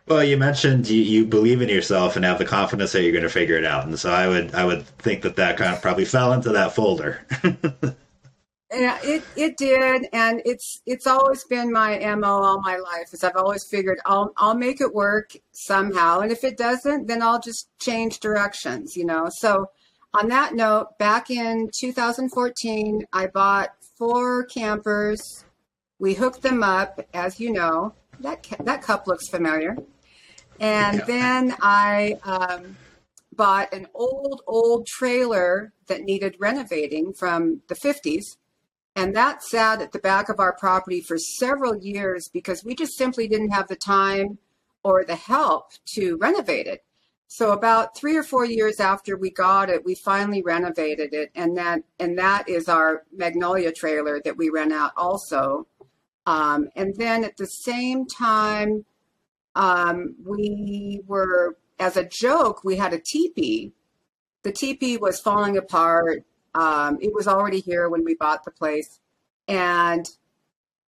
Well, 0.06 0.22
you 0.22 0.36
mentioned 0.36 0.88
you, 0.88 1.02
you 1.02 1.24
believe 1.24 1.62
in 1.62 1.68
yourself 1.68 2.16
and 2.16 2.24
have 2.24 2.38
the 2.38 2.44
confidence 2.44 2.92
that 2.92 3.02
you're 3.02 3.12
going 3.12 3.22
to 3.24 3.30
figure 3.30 3.56
it 3.56 3.64
out, 3.64 3.86
and 3.86 3.98
so 3.98 4.10
I 4.12 4.28
would 4.28 4.54
I 4.54 4.64
would 4.64 4.86
think 4.98 5.22
that 5.22 5.36
that 5.36 5.56
kind 5.56 5.74
of 5.74 5.80
probably 5.80 6.04
fell 6.04 6.32
into 6.32 6.50
that 6.50 6.74
folder. 6.74 7.20
Yeah, 8.74 8.98
it 9.02 9.22
it 9.36 9.58
did, 9.58 10.08
and 10.14 10.40
it's 10.46 10.80
it's 10.86 11.06
always 11.06 11.44
been 11.44 11.70
my 11.70 11.98
mo 12.14 12.42
all 12.42 12.60
my 12.62 12.78
life. 12.78 13.12
Is 13.12 13.22
I've 13.22 13.36
always 13.36 13.64
figured 13.64 13.98
I'll 14.06 14.32
I'll 14.38 14.54
make 14.54 14.80
it 14.80 14.94
work 14.94 15.32
somehow, 15.52 16.20
and 16.20 16.32
if 16.32 16.42
it 16.42 16.56
doesn't, 16.56 17.06
then 17.06 17.20
I'll 17.20 17.40
just 17.40 17.68
change 17.78 18.20
directions. 18.20 18.96
You 18.96 19.04
know. 19.04 19.28
So, 19.28 19.70
on 20.14 20.28
that 20.28 20.54
note, 20.54 20.98
back 20.98 21.30
in 21.30 21.70
2014, 21.78 23.04
I 23.12 23.26
bought 23.26 23.70
four 23.98 24.44
campers. 24.44 25.44
We 25.98 26.14
hooked 26.14 26.40
them 26.40 26.62
up, 26.62 26.98
as 27.12 27.38
you 27.38 27.52
know. 27.52 27.94
That 28.20 28.46
that 28.60 28.82
cup 28.82 29.06
looks 29.06 29.28
familiar. 29.28 29.76
And 30.60 30.98
yeah. 30.98 31.04
then 31.04 31.56
I 31.60 32.18
um, 32.24 32.76
bought 33.34 33.72
an 33.72 33.88
old 33.94 34.42
old 34.46 34.86
trailer 34.86 35.72
that 35.88 36.02
needed 36.02 36.36
renovating 36.38 37.12
from 37.12 37.62
the 37.68 37.74
50s 37.74 38.36
and 38.94 39.16
that 39.16 39.42
sat 39.42 39.80
at 39.80 39.92
the 39.92 39.98
back 39.98 40.28
of 40.28 40.38
our 40.38 40.54
property 40.54 41.00
for 41.00 41.16
several 41.16 41.76
years 41.76 42.28
because 42.32 42.62
we 42.64 42.74
just 42.74 42.96
simply 42.96 43.26
didn't 43.26 43.50
have 43.50 43.68
the 43.68 43.76
time 43.76 44.38
or 44.84 45.04
the 45.04 45.16
help 45.16 45.70
to 45.94 46.16
renovate 46.18 46.66
it. 46.66 46.84
So 47.26 47.52
about 47.52 47.96
three 47.96 48.16
or 48.16 48.22
four 48.22 48.44
years 48.44 48.78
after 48.78 49.16
we 49.16 49.30
got 49.30 49.70
it, 49.70 49.86
we 49.86 49.94
finally 49.94 50.42
renovated 50.42 51.14
it, 51.14 51.30
and 51.34 51.56
that 51.56 51.82
and 51.98 52.18
that 52.18 52.46
is 52.46 52.68
our 52.68 53.04
Magnolia 53.10 53.72
trailer 53.72 54.20
that 54.22 54.36
we 54.36 54.50
rent 54.50 54.72
out 54.72 54.92
also. 54.98 55.66
Um, 56.26 56.68
and 56.76 56.94
then 56.96 57.24
at 57.24 57.36
the 57.36 57.46
same 57.46 58.06
time, 58.06 58.84
um, 59.54 60.14
we 60.24 61.02
were 61.06 61.56
as 61.78 61.96
a 61.96 62.04
joke 62.04 62.62
we 62.64 62.76
had 62.76 62.92
a 62.92 62.98
teepee. 62.98 63.72
The 64.42 64.52
teepee 64.52 64.96
was 64.96 65.20
falling 65.20 65.56
apart. 65.56 66.24
Um, 66.54 66.98
it 67.00 67.12
was 67.12 67.26
already 67.26 67.60
here 67.60 67.88
when 67.88 68.04
we 68.04 68.14
bought 68.14 68.44
the 68.44 68.50
place. 68.50 69.00
And 69.48 70.08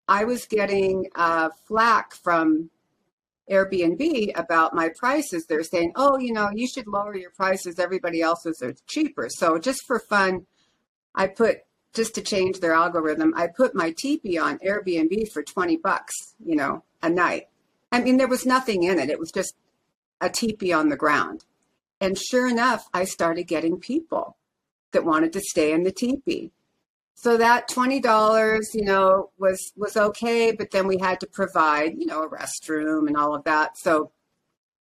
I 0.08 0.24
was 0.24 0.46
getting 0.46 1.06
uh, 1.14 1.50
flack 1.66 2.14
from 2.14 2.70
Airbnb 3.50 4.32
about 4.34 4.74
my 4.74 4.90
prices. 4.96 5.46
They're 5.46 5.62
saying, 5.62 5.92
oh, 5.96 6.18
you 6.18 6.32
know, 6.32 6.50
you 6.52 6.66
should 6.66 6.86
lower 6.86 7.16
your 7.16 7.30
prices. 7.30 7.78
Everybody 7.78 8.20
else's 8.20 8.62
are 8.62 8.74
cheaper. 8.86 9.28
So 9.30 9.58
just 9.58 9.84
for 9.86 9.98
fun, 9.98 10.46
I 11.14 11.26
put, 11.26 11.58
just 11.94 12.14
to 12.14 12.22
change 12.22 12.60
their 12.60 12.72
algorithm, 12.72 13.34
I 13.36 13.48
put 13.48 13.74
my 13.74 13.94
teepee 13.96 14.38
on 14.38 14.58
Airbnb 14.58 15.30
for 15.30 15.42
20 15.42 15.76
bucks, 15.76 16.34
you 16.44 16.56
know, 16.56 16.84
a 17.02 17.10
night. 17.10 17.48
I 17.90 18.00
mean, 18.00 18.16
there 18.16 18.28
was 18.28 18.46
nothing 18.46 18.84
in 18.84 18.98
it. 18.98 19.10
It 19.10 19.18
was 19.18 19.30
just 19.30 19.54
a 20.20 20.30
teepee 20.30 20.72
on 20.72 20.88
the 20.88 20.96
ground. 20.96 21.44
And 22.00 22.18
sure 22.18 22.48
enough, 22.48 22.88
I 22.94 23.04
started 23.04 23.44
getting 23.44 23.78
people 23.78 24.36
that 24.92 25.04
wanted 25.04 25.32
to 25.34 25.40
stay 25.40 25.72
in 25.72 25.82
the 25.82 25.92
teepee. 25.92 26.50
So 27.14 27.36
that 27.36 27.68
twenty 27.68 28.00
dollars, 28.00 28.70
you 28.74 28.84
know, 28.84 29.30
was 29.38 29.72
was 29.76 29.96
okay, 29.96 30.50
but 30.50 30.72
then 30.72 30.88
we 30.88 30.98
had 30.98 31.20
to 31.20 31.26
provide, 31.26 31.94
you 31.96 32.06
know, 32.06 32.22
a 32.22 32.28
restroom 32.28 33.06
and 33.06 33.16
all 33.16 33.34
of 33.34 33.44
that. 33.44 33.78
So 33.78 34.10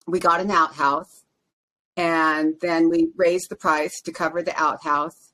we 0.08 0.20
got 0.20 0.40
an 0.40 0.50
outhouse, 0.50 1.26
and 1.98 2.54
then 2.62 2.90
we 2.90 3.10
raised 3.18 3.50
the 3.50 3.58
price 3.58 4.00
to 4.02 4.14
cover 4.14 4.42
the 4.42 4.58
outhouse, 4.58 5.29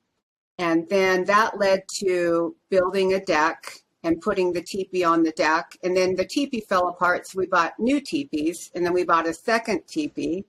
and 0.58 0.88
then 0.90 1.26
that 1.26 1.58
led 1.58 1.84
to 2.00 2.56
building 2.70 3.14
a 3.14 3.20
deck 3.20 3.74
and 4.04 4.22
putting 4.22 4.54
the 4.54 4.62
teepee 4.62 5.04
on 5.04 5.24
the 5.24 5.32
deck. 5.32 5.78
And 5.84 5.98
then 5.98 6.16
the 6.16 6.26
teepee 6.26 6.62
fell 6.62 6.88
apart, 6.88 7.28
so 7.28 7.40
we 7.40 7.48
bought 7.48 7.80
new 7.80 8.00
teepees, 8.00 8.72
and 8.76 8.86
then 8.86 8.94
we 8.94 9.04
bought 9.04 9.28
a 9.28 9.34
second 9.34 9.88
teepee. 9.88 10.46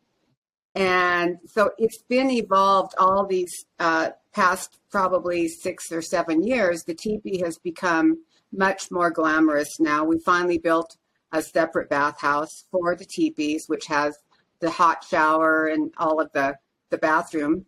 And 0.75 1.39
so 1.47 1.71
it's 1.79 2.03
been 2.03 2.31
evolved 2.31 2.95
all 2.99 3.27
these 3.27 3.65
uh, 3.79 4.11
past 4.35 4.79
probably 4.91 5.49
six 5.49 5.91
or 5.91 6.03
seven 6.03 6.43
years. 6.47 6.85
The 6.85 6.95
teepee 6.95 7.41
has 7.43 7.59
become 7.59 8.23
much 8.53 8.91
more 8.91 9.11
glamorous 9.11 9.81
now. 9.81 10.05
We 10.05 10.19
finally 10.19 10.59
built 10.59 10.99
a 11.33 11.43
separate 11.43 11.89
bathhouse 11.89 12.67
for 12.71 12.95
the 12.95 13.07
teepees, 13.07 13.65
which 13.69 13.87
has 13.87 14.19
the 14.61 14.71
hot 14.71 15.03
shower 15.03 15.67
and 15.67 15.93
all 15.97 16.21
of 16.21 16.31
the, 16.33 16.57
the 16.91 16.99
bathroom 16.99 17.65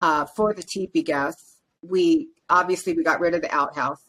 uh, 0.00 0.24
for 0.24 0.54
the 0.54 0.62
teepee 0.62 1.02
guests. 1.02 1.57
We 1.82 2.28
obviously 2.48 2.94
we 2.94 3.02
got 3.02 3.20
rid 3.20 3.34
of 3.34 3.42
the 3.42 3.54
outhouse. 3.54 4.02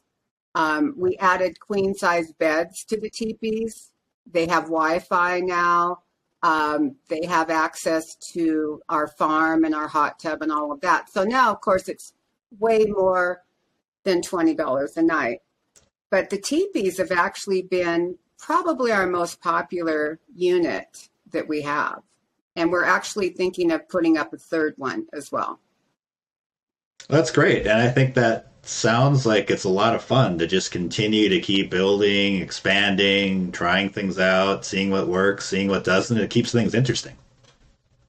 Um, 0.56 0.94
we 0.98 1.16
added 1.18 1.60
queen 1.60 1.94
size 1.94 2.32
beds 2.34 2.84
to 2.86 3.00
the 3.00 3.10
teepees. 3.10 3.92
They 4.32 4.48
have 4.48 4.64
Wi-Fi 4.66 5.42
now. 5.42 6.00
Um, 6.42 6.96
they 7.10 7.26
have 7.26 7.50
access 7.50 8.16
to 8.34 8.82
our 8.90 9.08
farm 9.08 9.66
and 9.66 9.76
our 9.76 9.88
hot 9.88 10.20
tub 10.20 10.42
and 10.42 10.52
all 10.52 10.72
of 10.72 10.82
that. 10.82 11.10
So 11.12 11.24
now, 11.24 11.52
of 11.52 11.62
course, 11.62 11.90
it's 11.90 12.14
way 12.58 12.86
more 12.86 13.44
than 14.04 14.22
$20 14.22 14.98
a 14.98 15.02
night. 15.02 15.40
But 16.10 16.30
the 16.30 16.38
teepees 16.38 16.98
have 16.98 17.12
actually 17.12 17.62
been 17.62 18.18
probably 18.40 18.92
our 18.92 19.06
most 19.06 19.42
popular 19.42 20.20
unit 20.34 21.10
that 21.32 21.48
we 21.48 21.62
have. 21.62 22.02
And 22.56 22.72
we're 22.72 22.86
actually 22.86 23.30
thinking 23.30 23.72
of 23.72 23.88
putting 23.90 24.18
up 24.18 24.34
a 24.34 24.38
third 24.38 24.74
one 24.78 25.08
as 25.14 25.32
well. 25.32 25.60
That's 27.10 27.32
great. 27.32 27.66
And 27.66 27.82
I 27.82 27.90
think 27.90 28.14
that 28.16 28.52
sounds 28.62 29.26
like 29.26 29.50
it's 29.50 29.64
a 29.64 29.70
lot 29.70 29.96
of 29.96 30.04
fun 30.04 30.38
to 30.38 30.46
just 30.46 30.72
continue 30.72 31.28
to 31.28 31.42
keep 31.42 31.72
building, 31.72 32.36
expanding, 32.36 33.52
trying 33.52 33.90
things 33.90 34.20
out, 34.20 34.64
seeing 34.64 34.92
what 34.92 35.08
works, 35.08 35.48
seeing 35.48 35.70
what 35.70 35.84
doesn't. 35.84 36.18
It 36.18 36.30
keeps 36.30 36.52
things 36.52 36.76
interesting. 36.76 37.16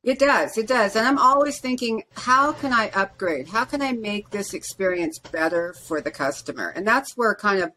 It 0.02 0.19
does. 0.19 0.57
It 0.59 0.66
does. 0.66 0.97
And 0.97 1.07
I'm 1.07 1.19
always 1.19 1.61
thinking, 1.61 2.04
how 2.14 2.52
can 2.52 2.75
I 2.75 2.90
upgrade? 2.90 3.49
How 3.49 3.64
can 3.64 3.80
I 3.80 3.92
make 3.92 4.30
this 4.30 4.52
experience 4.52 5.19
better 5.19 5.75
for 5.87 6.02
the 6.02 6.11
customer? 6.11 6.69
And 6.69 6.87
that's 6.87 7.16
where 7.16 7.35
kind 7.35 7.62
of 7.62 7.73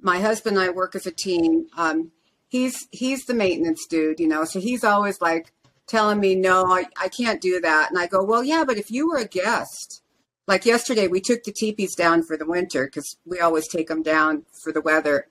my 0.00 0.20
husband 0.20 0.56
and 0.56 0.66
I 0.66 0.70
work 0.70 0.94
as 0.94 1.06
a 1.06 1.12
team. 1.12 1.66
Um, 1.76 2.12
he's 2.48 2.88
he's 2.92 3.24
the 3.26 3.34
maintenance 3.34 3.86
dude, 3.86 4.20
you 4.20 4.28
know, 4.28 4.44
so 4.44 4.58
he's 4.58 4.84
always 4.84 5.20
like 5.20 5.52
telling 5.86 6.20
me, 6.20 6.34
no, 6.34 6.66
I, 6.66 6.84
I 6.98 7.08
can't 7.08 7.40
do 7.40 7.60
that. 7.60 7.90
And 7.90 7.98
I 7.98 8.06
go, 8.06 8.22
well, 8.22 8.42
yeah, 8.42 8.64
but 8.66 8.78
if 8.78 8.90
you 8.90 9.08
were 9.08 9.18
a 9.18 9.26
guest 9.26 10.01
like 10.46 10.66
yesterday, 10.66 11.06
we 11.06 11.20
took 11.20 11.44
the 11.44 11.52
teepees 11.52 11.94
down 11.94 12.24
for 12.24 12.36
the 12.36 12.46
winter 12.46 12.86
because 12.86 13.16
we 13.24 13.38
always 13.40 13.68
take 13.68 13.88
them 13.88 14.02
down 14.02 14.44
for 14.62 14.72
the 14.72 14.80
weather. 14.80 15.28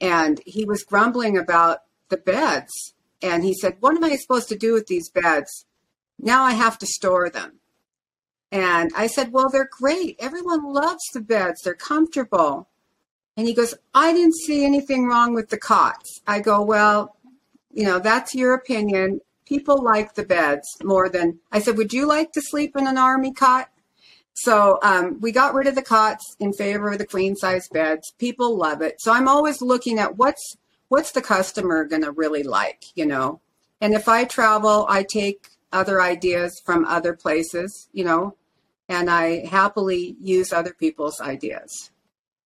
And 0.00 0.40
he 0.44 0.64
was 0.64 0.82
grumbling 0.82 1.38
about 1.38 1.78
the 2.10 2.16
beds. 2.16 2.94
And 3.22 3.42
he 3.42 3.54
said, 3.54 3.76
What 3.80 3.96
am 3.96 4.04
I 4.04 4.16
supposed 4.16 4.48
to 4.50 4.56
do 4.56 4.74
with 4.74 4.86
these 4.86 5.08
beds? 5.08 5.64
Now 6.18 6.42
I 6.42 6.52
have 6.52 6.78
to 6.78 6.86
store 6.86 7.30
them. 7.30 7.60
And 8.52 8.92
I 8.96 9.06
said, 9.06 9.32
Well, 9.32 9.48
they're 9.48 9.68
great. 9.70 10.16
Everyone 10.18 10.72
loves 10.72 11.02
the 11.12 11.20
beds, 11.20 11.62
they're 11.62 11.74
comfortable. 11.74 12.68
And 13.36 13.48
he 13.48 13.54
goes, 13.54 13.74
I 13.94 14.12
didn't 14.12 14.36
see 14.36 14.64
anything 14.64 15.06
wrong 15.06 15.34
with 15.34 15.48
the 15.48 15.58
cots. 15.58 16.20
I 16.26 16.40
go, 16.40 16.62
Well, 16.62 17.16
you 17.72 17.84
know, 17.84 17.98
that's 17.98 18.34
your 18.34 18.54
opinion. 18.54 19.20
People 19.46 19.82
like 19.82 20.14
the 20.14 20.24
beds 20.24 20.68
more 20.82 21.08
than 21.08 21.38
I 21.50 21.60
said, 21.60 21.78
Would 21.78 21.94
you 21.94 22.06
like 22.06 22.32
to 22.32 22.42
sleep 22.42 22.76
in 22.76 22.86
an 22.86 22.98
army 22.98 23.32
cot? 23.32 23.70
So 24.34 24.78
um, 24.82 25.20
we 25.20 25.32
got 25.32 25.54
rid 25.54 25.68
of 25.68 25.76
the 25.76 25.82
cots 25.82 26.36
in 26.40 26.52
favor 26.52 26.90
of 26.90 26.98
the 26.98 27.06
queen 27.06 27.36
size 27.36 27.68
beds. 27.68 28.12
People 28.18 28.56
love 28.56 28.82
it. 28.82 29.00
So 29.00 29.12
I'm 29.12 29.28
always 29.28 29.62
looking 29.62 29.98
at 29.98 30.16
what's 30.16 30.56
what's 30.88 31.12
the 31.12 31.22
customer 31.22 31.88
to 31.88 32.10
really 32.12 32.42
like, 32.42 32.84
you 32.94 33.06
know. 33.06 33.40
And 33.80 33.94
if 33.94 34.08
I 34.08 34.24
travel, 34.24 34.86
I 34.88 35.04
take 35.04 35.48
other 35.72 36.00
ideas 36.00 36.60
from 36.64 36.84
other 36.84 37.14
places, 37.14 37.88
you 37.92 38.04
know, 38.04 38.36
and 38.88 39.10
I 39.10 39.46
happily 39.46 40.16
use 40.20 40.52
other 40.52 40.72
people's 40.72 41.20
ideas. 41.20 41.90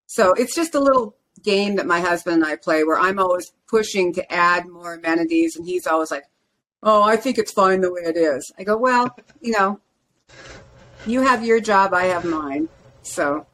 So 0.07 0.33
it's 0.33 0.55
just 0.55 0.75
a 0.75 0.79
little 0.79 1.15
game 1.43 1.75
that 1.75 1.85
my 1.85 1.99
husband 1.99 2.35
and 2.35 2.45
I 2.45 2.55
play 2.55 2.83
where 2.83 2.99
I'm 2.99 3.19
always 3.19 3.51
pushing 3.67 4.13
to 4.13 4.33
add 4.33 4.67
more 4.67 4.93
amenities 4.93 5.55
and 5.55 5.65
he's 5.65 5.87
always 5.87 6.11
like, 6.11 6.25
"Oh, 6.83 7.03
I 7.03 7.17
think 7.17 7.37
it's 7.37 7.51
fine 7.51 7.81
the 7.81 7.91
way 7.91 8.01
it 8.01 8.17
is." 8.17 8.51
I 8.57 8.63
go, 8.63 8.77
"Well, 8.77 9.15
you 9.41 9.51
know, 9.51 9.79
you 11.07 11.21
have 11.21 11.43
your 11.43 11.59
job, 11.59 11.93
I 11.93 12.05
have 12.05 12.25
mine. 12.25 12.67
So. 13.01 13.45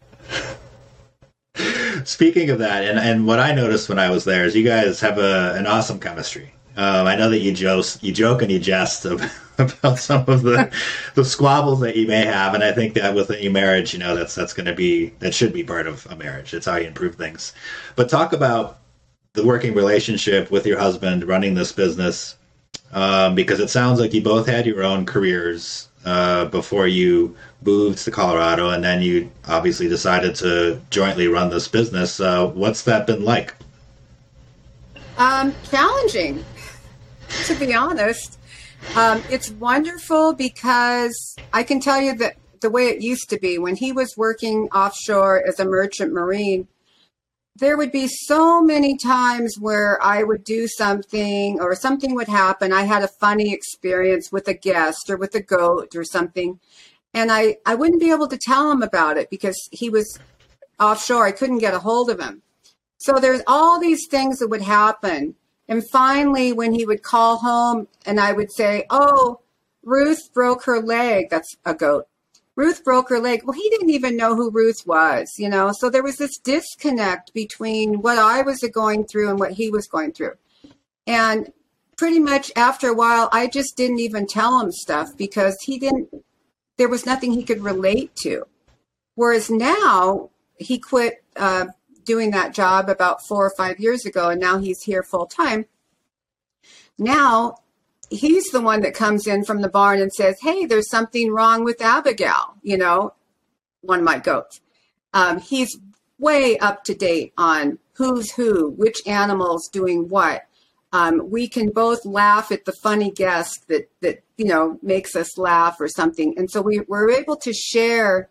Speaking 2.04 2.50
of 2.50 2.60
that, 2.60 2.84
and, 2.84 2.98
and 2.98 3.28
what 3.28 3.40
I 3.40 3.54
noticed 3.54 3.88
when 3.88 4.00
I 4.00 4.10
was 4.10 4.26
there 4.26 4.46
is 4.46 4.56
you 4.56 4.64
guys 4.64 5.00
have 5.00 5.18
a, 5.18 5.54
an 5.56 5.68
awesome 5.68 6.00
chemistry. 6.00 6.54
Um, 6.76 7.06
I 7.06 7.16
know 7.16 7.30
that 7.30 7.40
you 7.40 7.54
joke, 7.54 7.86
you 8.02 8.12
joke 8.12 8.42
and 8.42 8.52
you 8.52 8.60
jest 8.60 9.06
about 9.58 10.00
some 10.00 10.26
of 10.28 10.42
the 10.42 10.72
the 11.14 11.24
squabbles 11.24 11.82
that 11.82 11.96
you 11.96 12.08
may 12.08 12.26
have, 12.26 12.56
and 12.56 12.64
I 12.64 12.72
think 12.72 12.96
that 12.96 13.14
with 13.14 13.30
any 13.30 13.48
marriage, 13.50 13.94
you 13.94 14.00
know, 14.00 14.16
that's 14.16 14.34
that's 14.34 14.54
going 14.54 14.66
to 14.66 14.74
be 14.74 15.10
that 15.20 15.36
should 15.36 15.54
be 15.54 15.64
part 15.64 15.86
of 15.86 16.08
a 16.10 16.16
marriage. 16.16 16.54
It's 16.56 16.66
how 16.66 16.78
you 16.78 16.88
improve 16.88 17.16
things. 17.16 17.54
But 17.96 18.10
talk 18.10 18.34
about 18.34 18.80
the 19.34 19.46
working 19.46 19.76
relationship 19.76 20.50
with 20.50 20.66
your 20.66 20.80
husband 20.80 21.28
running 21.28 21.54
this 21.54 21.72
business, 21.72 22.38
um, 22.92 23.36
because 23.36 23.60
it 23.60 23.70
sounds 23.70 24.00
like 24.00 24.14
you 24.14 24.24
both 24.24 24.48
had 24.48 24.66
your 24.66 24.84
own 24.84 25.06
careers 25.06 25.90
uh, 26.06 26.46
before 26.46 26.88
you 26.88 27.36
moved 27.64 28.00
to 28.00 28.12
Colorado, 28.12 28.70
and 28.70 28.84
then 28.84 29.02
you 29.02 29.32
obviously 29.48 29.88
decided 29.88 30.36
to 30.36 30.82
jointly 30.90 31.28
run 31.28 31.50
this 31.50 31.68
business. 31.68 32.20
Uh, 32.20 32.48
what's 32.48 32.84
that 32.84 33.08
been 33.08 33.24
like? 33.24 33.56
Um, 35.18 35.54
challenging, 35.70 36.44
to 37.46 37.56
be 37.56 37.74
honest. 37.74 38.40
Um, 38.96 39.24
it's 39.30 39.50
wonderful 39.52 40.34
because 40.34 41.36
I 41.54 41.64
can 41.64 41.80
tell 41.80 42.02
you 42.02 42.16
that 42.18 42.36
the 42.62 42.70
way 42.70 42.88
it 42.88 43.02
used 43.02 43.30
to 43.30 43.40
be 43.40 43.58
when 43.58 43.76
he 43.76 43.92
was 43.92 44.18
working 44.18 44.68
offshore 44.70 45.44
as 45.48 45.60
a 45.60 45.66
merchant 45.66 46.14
marine, 46.14 46.68
there 47.56 47.78
would 47.78 47.92
be 47.92 48.08
so 48.08 48.62
many 48.62 48.98
times 48.98 49.58
where 49.60 50.02
I 50.02 50.24
would 50.24 50.44
do 50.44 50.68
something 50.68 51.60
or 51.62 51.76
something 51.76 52.16
would 52.16 52.28
happen. 52.28 52.74
I 52.74 52.84
had 52.84 53.04
a 53.04 53.08
funny 53.08 53.54
experience 53.54 54.32
with 54.32 54.48
a 54.48 54.56
guest 54.56 55.10
or 55.10 55.18
with 55.18 55.36
a 55.36 55.42
goat 55.42 55.96
or 55.96 56.04
something. 56.04 56.60
And 57.14 57.32
I, 57.32 57.58
I 57.66 57.76
wouldn't 57.76 58.02
be 58.02 58.10
able 58.10 58.28
to 58.28 58.38
tell 58.38 58.72
him 58.72 58.82
about 58.82 59.18
it 59.18 59.30
because 59.30 59.58
he 59.72 59.90
was 59.90 60.18
offshore. 60.80 61.28
I 61.28 61.32
couldn't 61.32 61.60
get 61.60 61.76
a 61.76 61.80
hold 61.80 62.10
of 62.10 62.20
him. 62.20 62.42
So 62.98 63.20
there's 63.20 63.44
all 63.46 63.80
these 63.80 64.08
things 64.10 64.40
that 64.40 64.48
would 64.48 64.64
happen. 64.64 65.36
And 65.68 65.88
finally, 65.92 66.54
when 66.54 66.74
he 66.74 66.86
would 66.86 67.04
call 67.04 67.38
home 67.38 67.88
and 68.06 68.20
I 68.20 68.34
would 68.34 68.52
say, 68.52 68.86
Oh, 68.90 69.42
Ruth 69.84 70.34
broke 70.34 70.64
her 70.64 70.80
leg. 70.80 71.30
That's 71.30 71.56
a 71.66 71.76
goat. 71.76 72.08
Ruth 72.56 72.84
broke 72.84 73.10
her 73.10 73.20
leg. 73.20 73.44
Well, 73.44 73.54
he 73.54 73.70
didn't 73.70 73.90
even 73.90 74.16
know 74.16 74.36
who 74.36 74.52
Ruth 74.52 74.84
was, 74.86 75.34
you 75.38 75.50
know. 75.50 75.72
So 75.72 75.90
there 75.90 76.04
was 76.04 76.18
this 76.18 76.38
disconnect 76.38 77.34
between 77.34 78.02
what 78.02 78.18
I 78.18 78.42
was 78.44 78.60
going 78.72 79.06
through 79.06 79.30
and 79.30 79.40
what 79.40 79.54
he 79.54 79.70
was 79.70 79.88
going 79.88 80.12
through. 80.12 80.34
And 81.08 81.52
pretty 81.98 82.20
much 82.20 82.52
after 82.56 82.90
a 82.90 82.94
while, 82.94 83.30
I 83.32 83.48
just 83.48 83.76
didn't 83.76 84.00
even 84.00 84.28
tell 84.28 84.60
him 84.60 84.72
stuff 84.72 85.18
because 85.18 85.58
he 85.64 85.80
didn't, 85.80 86.10
there 86.78 86.90
was 86.90 87.06
nothing 87.06 87.34
he 87.34 87.44
could 87.44 87.64
relate 87.64 88.16
to. 88.18 88.46
Whereas 89.16 89.50
now, 89.50 90.30
he 90.58 90.78
quit 90.78 91.24
uh, 91.36 91.68
doing 92.06 92.32
that 92.32 92.54
job 92.54 92.90
about 92.90 93.26
four 93.26 93.46
or 93.46 93.54
five 93.56 93.80
years 93.80 94.06
ago, 94.06 94.30
and 94.30 94.40
now 94.40 94.60
he's 94.60 94.84
here 94.84 95.04
full 95.04 95.26
time. 95.26 95.66
Now 96.98 97.58
he's 98.14 98.46
the 98.52 98.62
one 98.62 98.82
that 98.82 98.94
comes 98.94 99.28
in 99.28 99.44
from 99.44 99.62
the 99.62 99.70
barn 99.70 100.02
and 100.02 100.12
says, 100.14 100.38
Hey, 100.42 100.66
there's 100.66 100.90
something 100.90 101.32
wrong 101.32 101.64
with 101.64 101.82
Abigail, 101.82 102.56
you 102.62 102.78
know, 102.78 103.14
one 103.82 104.00
of 104.00 104.06
my 104.06 104.20
goats. 104.20 104.62
Um, 105.14 105.40
he's 105.40 105.78
way 106.18 106.58
up 106.58 106.84
to 106.86 106.96
date 106.96 107.34
on 107.38 107.80
who's 107.94 108.32
who, 108.32 108.72
which 108.72 109.06
animals 109.08 109.70
doing 109.72 110.08
what. 110.10 110.46
Um, 110.92 111.30
we 111.30 111.48
can 111.48 111.72
both 111.72 112.06
laugh 112.06 112.52
at 112.52 112.66
the 112.66 112.72
funny 112.72 113.12
guest 113.12 113.68
that 113.68 113.90
that 114.02 114.24
you 114.38 114.46
know 114.46 114.78
makes 114.84 115.16
us 115.16 115.38
laugh 115.40 115.78
or 115.80 115.88
something, 115.88 116.36
and 116.38 116.50
so 116.52 116.62
we, 116.62 116.82
we're 116.82 117.10
able 117.10 117.36
to 117.38 117.52
share 117.52 118.30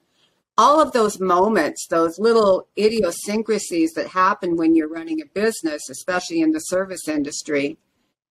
all 0.57 0.81
of 0.81 0.93
those 0.93 1.19
moments, 1.19 1.87
those 1.89 2.19
little 2.19 2.69
idiosyncrasies 2.79 3.93
that 3.95 4.09
happen 4.09 4.57
when 4.57 4.77
you're 4.77 4.89
running 4.89 5.21
a 5.21 5.27
business, 5.27 5.89
especially 5.91 6.41
in 6.41 6.53
the 6.53 6.61
service 6.61 7.09
industry. 7.09 7.79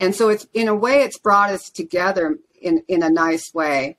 And 0.00 0.16
so 0.16 0.30
it's 0.30 0.46
in 0.54 0.66
a 0.66 0.74
way 0.74 1.02
it's 1.02 1.18
brought 1.18 1.50
us 1.50 1.68
together 1.68 2.38
in, 2.60 2.82
in 2.88 3.02
a 3.02 3.10
nice 3.10 3.52
way. 3.52 3.98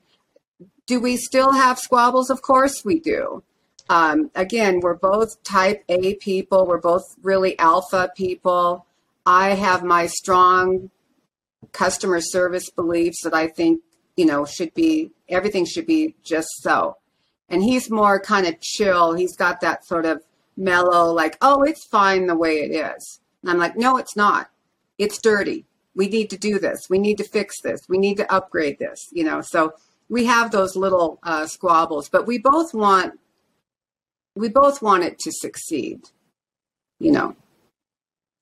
Do 0.86 1.00
we 1.00 1.16
still 1.16 1.52
have 1.52 1.78
squabbles? 1.78 2.28
Of 2.28 2.42
course 2.42 2.84
we 2.84 2.98
do. 2.98 3.44
Um, 3.88 4.30
again, 4.34 4.80
we're 4.80 4.96
both 4.96 5.42
type 5.44 5.84
A 5.88 6.14
people. 6.14 6.66
We're 6.66 6.78
both 6.78 7.04
really 7.22 7.56
alpha 7.58 8.10
people. 8.16 8.84
I 9.24 9.50
have 9.50 9.84
my 9.84 10.06
strong 10.06 10.90
customer 11.70 12.20
service 12.20 12.68
beliefs 12.68 13.22
that 13.22 13.32
I 13.32 13.46
think, 13.46 13.80
you 14.16 14.26
know, 14.26 14.44
should 14.44 14.74
be, 14.74 15.12
everything 15.28 15.64
should 15.64 15.86
be 15.86 16.16
just 16.24 16.48
so. 16.62 16.96
And 17.48 17.62
he's 17.62 17.90
more 17.90 18.18
kind 18.18 18.46
of 18.46 18.60
chill. 18.60 19.14
He's 19.14 19.36
got 19.36 19.60
that 19.60 19.86
sort 19.86 20.06
of 20.06 20.22
mellow, 20.56 21.12
like, 21.12 21.38
oh, 21.40 21.62
it's 21.62 21.86
fine 21.86 22.26
the 22.26 22.36
way 22.36 22.60
it 22.60 22.72
is. 22.72 23.20
And 23.42 23.50
I'm 23.50 23.58
like, 23.58 23.76
no, 23.76 23.98
it's 23.98 24.16
not. 24.16 24.50
It's 24.98 25.20
dirty 25.20 25.64
we 25.94 26.08
need 26.08 26.30
to 26.30 26.36
do 26.36 26.58
this 26.58 26.88
we 26.88 26.98
need 26.98 27.18
to 27.18 27.24
fix 27.24 27.60
this 27.60 27.80
we 27.88 27.98
need 27.98 28.16
to 28.16 28.32
upgrade 28.32 28.78
this 28.78 29.08
you 29.12 29.24
know 29.24 29.40
so 29.40 29.72
we 30.08 30.24
have 30.26 30.50
those 30.50 30.76
little 30.76 31.18
uh, 31.22 31.46
squabbles 31.46 32.08
but 32.08 32.26
we 32.26 32.38
both 32.38 32.74
want 32.74 33.18
we 34.34 34.48
both 34.48 34.82
want 34.82 35.04
it 35.04 35.18
to 35.18 35.30
succeed 35.30 36.00
you 36.98 37.10
know. 37.10 37.34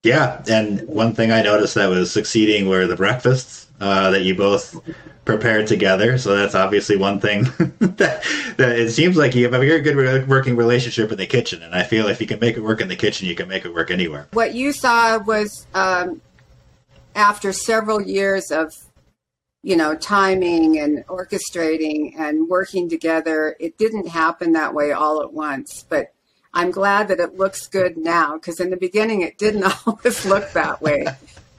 Yeah 0.03 0.43
and 0.49 0.87
one 0.89 1.15
thing 1.15 1.31
i 1.31 1.43
noticed 1.43 1.75
that 1.75 1.89
was 1.89 2.11
succeeding 2.11 2.69
were 2.69 2.87
the 2.87 2.97
breakfasts 2.97 3.67
uh, 3.81 4.11
that 4.11 4.23
you 4.23 4.35
both 4.35 4.79
prepared 5.25 5.67
together 5.67 6.19
so 6.19 6.35
that's 6.35 6.55
obviously 6.55 6.97
one 6.97 7.21
thing 7.21 7.43
that, 7.79 8.23
that 8.57 8.79
it 8.79 8.91
seems 8.91 9.17
like 9.17 9.35
you 9.35 9.45
have 9.45 9.55
a 9.55 9.59
very 9.59 9.81
good 9.81 10.29
working 10.29 10.57
relationship 10.57 11.13
in 11.13 11.19
the 11.19 11.27
kitchen 11.27 11.63
and 11.63 11.75
i 11.75 11.83
feel 11.83 12.09
if 12.09 12.21
you 12.21 12.27
can 12.27 12.41
make 12.41 12.57
it 12.57 12.61
work 12.61 12.81
in 12.81 12.89
the 12.89 12.97
kitchen 12.97 13.29
you 13.29 13.35
can 13.35 13.49
make 13.49 13.65
it 13.65 13.73
work 13.73 13.91
anywhere. 13.91 14.27
What 14.33 14.55
you 14.55 14.73
saw 14.73 15.19
was 15.19 15.67
um, 15.75 16.21
after 17.15 17.53
several 17.53 18.01
years 18.01 18.51
of 18.51 18.73
you 19.63 19.77
know 19.77 19.95
timing 19.95 20.79
and 20.79 21.05
orchestrating 21.07 22.19
and 22.19 22.49
working 22.49 22.89
together 22.89 23.57
it 23.61 23.77
didn't 23.77 24.09
happen 24.09 24.53
that 24.53 24.75
way 24.75 24.93
all 24.93 25.23
at 25.23 25.33
once. 25.33 25.85
But 25.89 26.13
i'm 26.53 26.71
glad 26.71 27.09
that 27.09 27.21
it 27.21 27.37
looks 27.37 27.69
good 27.69 27.97
now 27.97 28.35
because 28.35 28.59
in 28.59 28.71
the 28.71 28.77
beginning 28.77 29.21
it 29.21 29.39
didn't 29.39 29.65
always 29.87 30.25
look 30.27 30.51
that 30.53 30.81
way. 30.81 31.07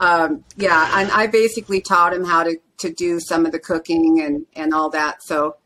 Um, 0.00 0.44
yeah 0.56 1.00
and 1.00 1.10
i 1.12 1.26
basically 1.26 1.80
taught 1.80 2.12
him 2.12 2.24
how 2.24 2.42
to, 2.42 2.58
to 2.78 2.92
do 2.92 3.20
some 3.20 3.46
of 3.46 3.52
the 3.52 3.60
cooking 3.60 4.20
and, 4.20 4.46
and 4.54 4.74
all 4.74 4.90
that. 4.90 5.22
So 5.22 5.56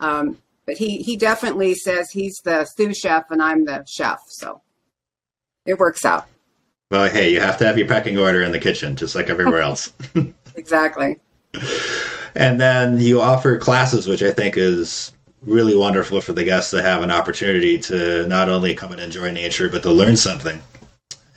um, 0.00 0.38
but 0.66 0.76
he, 0.76 0.98
he 0.98 1.16
definitely 1.16 1.74
says 1.74 2.10
he's 2.10 2.40
the 2.44 2.64
sous 2.64 2.98
chef 2.98 3.30
and 3.30 3.42
i'm 3.42 3.64
the 3.64 3.84
chef. 3.88 4.20
So 4.28 4.62
it 5.64 5.78
works 5.78 6.04
out 6.04 6.26
well, 6.90 7.08
hey, 7.08 7.32
you 7.32 7.40
have 7.40 7.58
to 7.58 7.66
have 7.66 7.78
your 7.78 7.88
pecking 7.88 8.18
order 8.18 8.42
in 8.42 8.52
the 8.52 8.58
kitchen, 8.58 8.96
just 8.96 9.14
like 9.14 9.28
everywhere 9.28 9.60
else. 9.62 9.92
exactly. 10.54 11.18
And 12.34 12.60
then 12.60 13.00
you 13.00 13.20
offer 13.20 13.56
classes, 13.56 14.06
which 14.06 14.22
I 14.22 14.30
think 14.30 14.56
is 14.56 15.12
really 15.42 15.76
wonderful 15.76 16.20
for 16.20 16.32
the 16.32 16.44
guests 16.44 16.70
to 16.72 16.82
have 16.82 17.02
an 17.02 17.10
opportunity 17.10 17.78
to 17.78 18.26
not 18.28 18.48
only 18.48 18.74
come 18.74 18.92
and 18.92 19.00
enjoy 19.00 19.30
nature, 19.30 19.68
but 19.68 19.82
to 19.82 19.90
learn 19.90 20.16
something. 20.16 20.60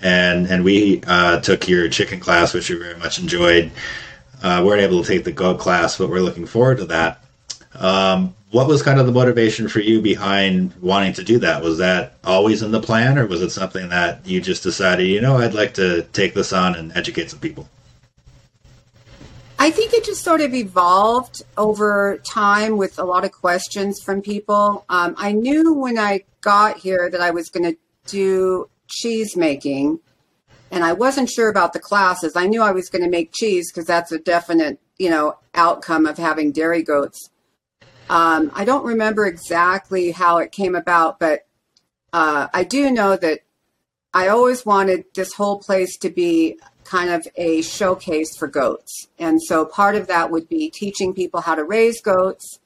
And 0.01 0.47
and 0.47 0.63
we 0.63 1.01
uh, 1.07 1.39
took 1.41 1.67
your 1.67 1.89
chicken 1.89 2.19
class, 2.19 2.53
which 2.53 2.69
we 2.69 2.77
very 2.77 2.97
much 2.97 3.19
enjoyed. 3.19 3.71
Uh, 4.41 4.63
weren't 4.65 4.81
able 4.81 5.03
to 5.03 5.07
take 5.07 5.25
the 5.25 5.31
goat 5.31 5.59
class, 5.59 5.97
but 5.97 6.09
we're 6.09 6.21
looking 6.21 6.45
forward 6.45 6.77
to 6.77 6.85
that. 6.85 7.21
Um, 7.75 8.33
what 8.51 8.67
was 8.67 8.81
kind 8.81 8.99
of 8.99 9.05
the 9.05 9.12
motivation 9.12 9.67
for 9.67 9.79
you 9.79 10.01
behind 10.01 10.73
wanting 10.81 11.13
to 11.13 11.23
do 11.23 11.38
that? 11.39 11.62
Was 11.62 11.77
that 11.77 12.13
always 12.23 12.63
in 12.63 12.71
the 12.71 12.81
plan, 12.81 13.17
or 13.17 13.27
was 13.27 13.41
it 13.41 13.51
something 13.51 13.89
that 13.89 14.25
you 14.25 14.41
just 14.41 14.63
decided, 14.63 15.07
you 15.07 15.21
know, 15.21 15.38
I'd 15.38 15.53
like 15.53 15.75
to 15.75 16.03
take 16.13 16.33
this 16.33 16.51
on 16.51 16.75
and 16.75 16.91
educate 16.95 17.29
some 17.29 17.39
people? 17.39 17.69
I 19.62 19.71
think 19.71 19.93
it 19.93 20.05
just 20.05 20.23
sort 20.23 20.41
of 20.41 20.53
evolved 20.53 21.43
over 21.57 22.21
time 22.25 22.77
with 22.77 22.97
a 22.97 23.03
lot 23.03 23.25
of 23.25 23.31
questions 23.33 24.01
from 24.01 24.21
people. 24.21 24.85
Um, 24.89 25.15
I 25.17 25.33
knew 25.33 25.73
when 25.73 25.99
I 25.99 26.23
got 26.41 26.77
here 26.77 27.09
that 27.09 27.21
I 27.21 27.31
was 27.31 27.49
going 27.49 27.73
to 27.73 27.77
do 28.07 28.69
cheese 28.88 29.35
making, 29.35 29.99
and 30.71 30.83
I 30.83 30.93
wasn't 30.93 31.29
sure 31.29 31.49
about 31.49 31.73
the 31.73 31.79
classes. 31.79 32.35
I 32.35 32.47
knew 32.47 32.63
I 32.63 32.71
was 32.71 32.89
going 32.89 33.03
to 33.03 33.09
make 33.09 33.31
cheese 33.33 33.71
because 33.71 33.85
that's 33.85 34.12
a 34.12 34.17
definite, 34.17 34.79
you 34.97 35.09
know, 35.09 35.38
outcome 35.53 36.05
of 36.05 36.17
having 36.17 36.51
dairy 36.51 36.81
goats. 36.81 37.29
Um, 38.10 38.52
I 38.56 38.65
don't 38.65 38.86
remember 38.86 39.26
exactly 39.26 40.12
how 40.12 40.39
it 40.39 40.52
came 40.52 40.76
about, 40.76 41.19
but 41.19 41.45
uh, 42.12 42.48
I 42.54 42.63
do 42.63 42.89
know 42.89 43.15
that 43.15 43.41
I 44.13 44.28
always 44.30 44.65
wanted 44.65 45.06
this 45.13 45.34
whole 45.34 45.60
place 45.60 45.95
to 46.00 46.10
be 46.10 46.58
kind 46.84 47.12
of 47.12 47.28
a 47.36 47.62
showcase 47.62 48.36
for 48.38 48.48
goats. 48.48 49.08
And 49.19 49.39
so 49.43 49.63
part 49.63 49.95
of 49.95 50.08
that 50.08 50.32
would 50.32 50.50
be 50.50 50.72
teaching 50.72 51.13
people 51.13 51.41
how 51.41 51.54
to 51.54 51.63
raise 51.63 52.02
goats. 52.02 52.60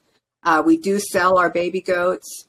Uh, 0.43 0.63
we 0.65 0.77
do 0.77 0.99
sell 0.99 1.37
our 1.37 1.49
baby 1.49 1.81
goats. 1.81 2.47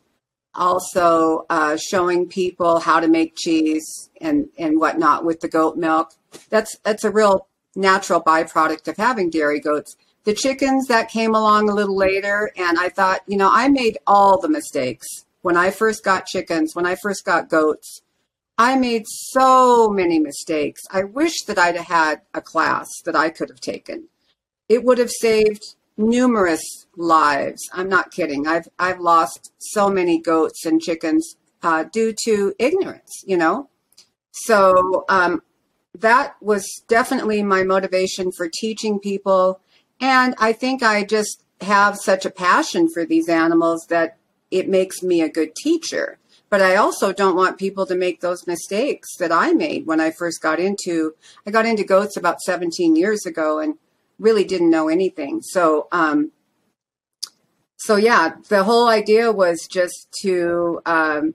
Also, 0.54 1.46
uh, 1.50 1.76
showing 1.76 2.28
people 2.28 2.78
how 2.78 3.00
to 3.00 3.08
make 3.08 3.34
cheese 3.36 4.08
and, 4.20 4.48
and 4.56 4.78
whatnot 4.78 5.24
with 5.24 5.40
the 5.40 5.48
goat 5.48 5.76
milk. 5.76 6.12
That's 6.48 6.78
that's 6.84 7.02
a 7.02 7.10
real 7.10 7.48
natural 7.74 8.22
byproduct 8.22 8.86
of 8.86 8.96
having 8.96 9.30
dairy 9.30 9.58
goats 9.58 9.96
the 10.24 10.34
chickens 10.34 10.86
that 10.88 11.10
came 11.10 11.34
along 11.34 11.68
a 11.68 11.74
little 11.74 11.96
later 11.96 12.50
and 12.56 12.78
i 12.78 12.88
thought 12.88 13.20
you 13.26 13.36
know 13.36 13.50
i 13.52 13.68
made 13.68 13.98
all 14.06 14.40
the 14.40 14.48
mistakes. 14.48 15.06
When 15.42 15.56
i 15.56 15.70
first 15.70 16.02
got 16.02 16.26
chickens 16.26 16.74
when 16.74 16.86
i 16.86 16.96
first 16.96 17.24
got 17.24 17.48
goats 17.50 18.00
i 18.56 18.76
made 18.76 19.04
so 19.06 19.88
many 19.88 20.18
mistakes. 20.18 20.80
I 20.90 21.04
wish 21.04 21.44
that 21.46 21.58
i'd 21.58 21.76
had 21.76 22.22
a 22.32 22.40
class 22.40 22.88
that 23.04 23.16
i 23.16 23.30
could 23.30 23.50
have 23.50 23.60
taken. 23.60 24.08
It 24.68 24.84
would 24.84 24.98
have 24.98 25.10
saved 25.10 25.76
numerous 25.96 26.86
lives. 26.96 27.60
I'm 27.72 27.88
not 27.88 28.10
kidding. 28.10 28.46
I've 28.46 28.68
i've 28.78 29.00
lost 29.00 29.52
so 29.58 29.90
many 29.90 30.18
goats 30.20 30.64
and 30.64 30.80
chickens 30.80 31.36
uh, 31.62 31.84
due 31.84 32.14
to 32.24 32.54
ignorance 32.58 33.22
you 33.26 33.36
know? 33.36 33.68
So 34.32 35.04
um, 35.08 35.42
that 35.96 36.34
was 36.40 36.64
definitely 36.88 37.42
my 37.42 37.62
motivation 37.62 38.32
for 38.32 38.50
teaching 38.52 38.98
people 38.98 39.60
and 40.04 40.34
I 40.38 40.52
think 40.52 40.82
I 40.82 41.02
just 41.02 41.42
have 41.62 41.96
such 41.96 42.26
a 42.26 42.30
passion 42.30 42.90
for 42.92 43.06
these 43.06 43.26
animals 43.26 43.86
that 43.88 44.18
it 44.50 44.68
makes 44.68 45.02
me 45.02 45.22
a 45.22 45.30
good 45.30 45.54
teacher. 45.56 46.18
But 46.50 46.60
I 46.60 46.76
also 46.76 47.10
don't 47.10 47.36
want 47.36 47.56
people 47.56 47.86
to 47.86 47.96
make 47.96 48.20
those 48.20 48.46
mistakes 48.46 49.16
that 49.16 49.32
I 49.32 49.52
made 49.52 49.86
when 49.86 50.02
I 50.02 50.10
first 50.10 50.42
got 50.42 50.60
into. 50.60 51.14
I 51.46 51.50
got 51.50 51.64
into 51.64 51.84
goats 51.84 52.18
about 52.18 52.42
17 52.42 52.96
years 52.96 53.24
ago 53.24 53.58
and 53.60 53.76
really 54.18 54.44
didn't 54.44 54.68
know 54.68 54.88
anything. 54.88 55.40
So, 55.40 55.88
um, 55.90 56.32
so 57.78 57.96
yeah, 57.96 58.34
the 58.50 58.64
whole 58.64 58.88
idea 58.88 59.32
was 59.32 59.66
just 59.66 60.14
to 60.20 60.82
um, 60.84 61.34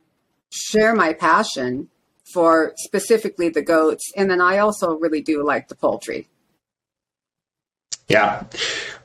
share 0.51 0.93
my 0.93 1.13
passion 1.13 1.89
for 2.35 2.73
specifically 2.77 3.49
the 3.49 3.63
goats, 3.63 4.11
and 4.15 4.29
then 4.29 4.39
I 4.39 4.59
also 4.59 4.95
really 4.95 5.21
do 5.21 5.43
like 5.43 5.69
the 5.69 5.75
poultry. 5.75 6.29
Yeah, 8.09 8.43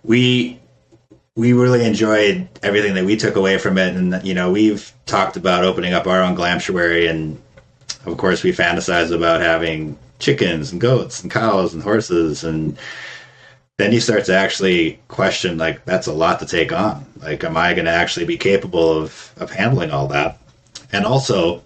we 0.02 0.58
we 1.36 1.52
really 1.52 1.84
enjoyed 1.84 2.48
everything 2.62 2.94
that 2.94 3.04
we 3.04 3.16
took 3.16 3.36
away 3.36 3.58
from 3.58 3.76
it, 3.78 3.94
and 3.94 4.24
you 4.24 4.34
know 4.34 4.50
we've 4.50 4.92
talked 5.06 5.36
about 5.36 5.64
opening 5.64 5.92
up 5.92 6.06
our 6.06 6.22
own 6.22 6.34
glamptuary, 6.34 7.06
and 7.06 7.40
of 8.06 8.16
course 8.16 8.42
we 8.42 8.50
fantasize 8.52 9.12
about 9.12 9.40
having 9.40 9.98
chickens 10.18 10.72
and 10.72 10.80
goats 10.80 11.22
and 11.22 11.30
cows 11.30 11.74
and 11.74 11.82
horses, 11.82 12.44
and 12.44 12.78
then 13.76 13.92
you 13.92 14.00
start 14.00 14.24
to 14.24 14.34
actually 14.34 14.98
question 15.08 15.58
like 15.58 15.84
that's 15.84 16.06
a 16.06 16.12
lot 16.12 16.40
to 16.40 16.46
take 16.46 16.72
on. 16.72 17.04
Like, 17.20 17.44
am 17.44 17.56
I 17.56 17.74
going 17.74 17.86
to 17.86 17.90
actually 17.90 18.26
be 18.26 18.38
capable 18.38 18.90
of 18.90 19.32
of 19.36 19.50
handling 19.50 19.90
all 19.90 20.08
that? 20.08 20.38
And 20.92 21.04
also, 21.04 21.62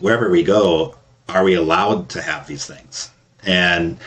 wherever 0.00 0.30
we 0.30 0.42
go, 0.42 0.96
are 1.28 1.44
we 1.44 1.54
allowed 1.54 2.10
to 2.10 2.22
have 2.22 2.46
these 2.46 2.66
things? 2.66 3.10
And 3.44 3.98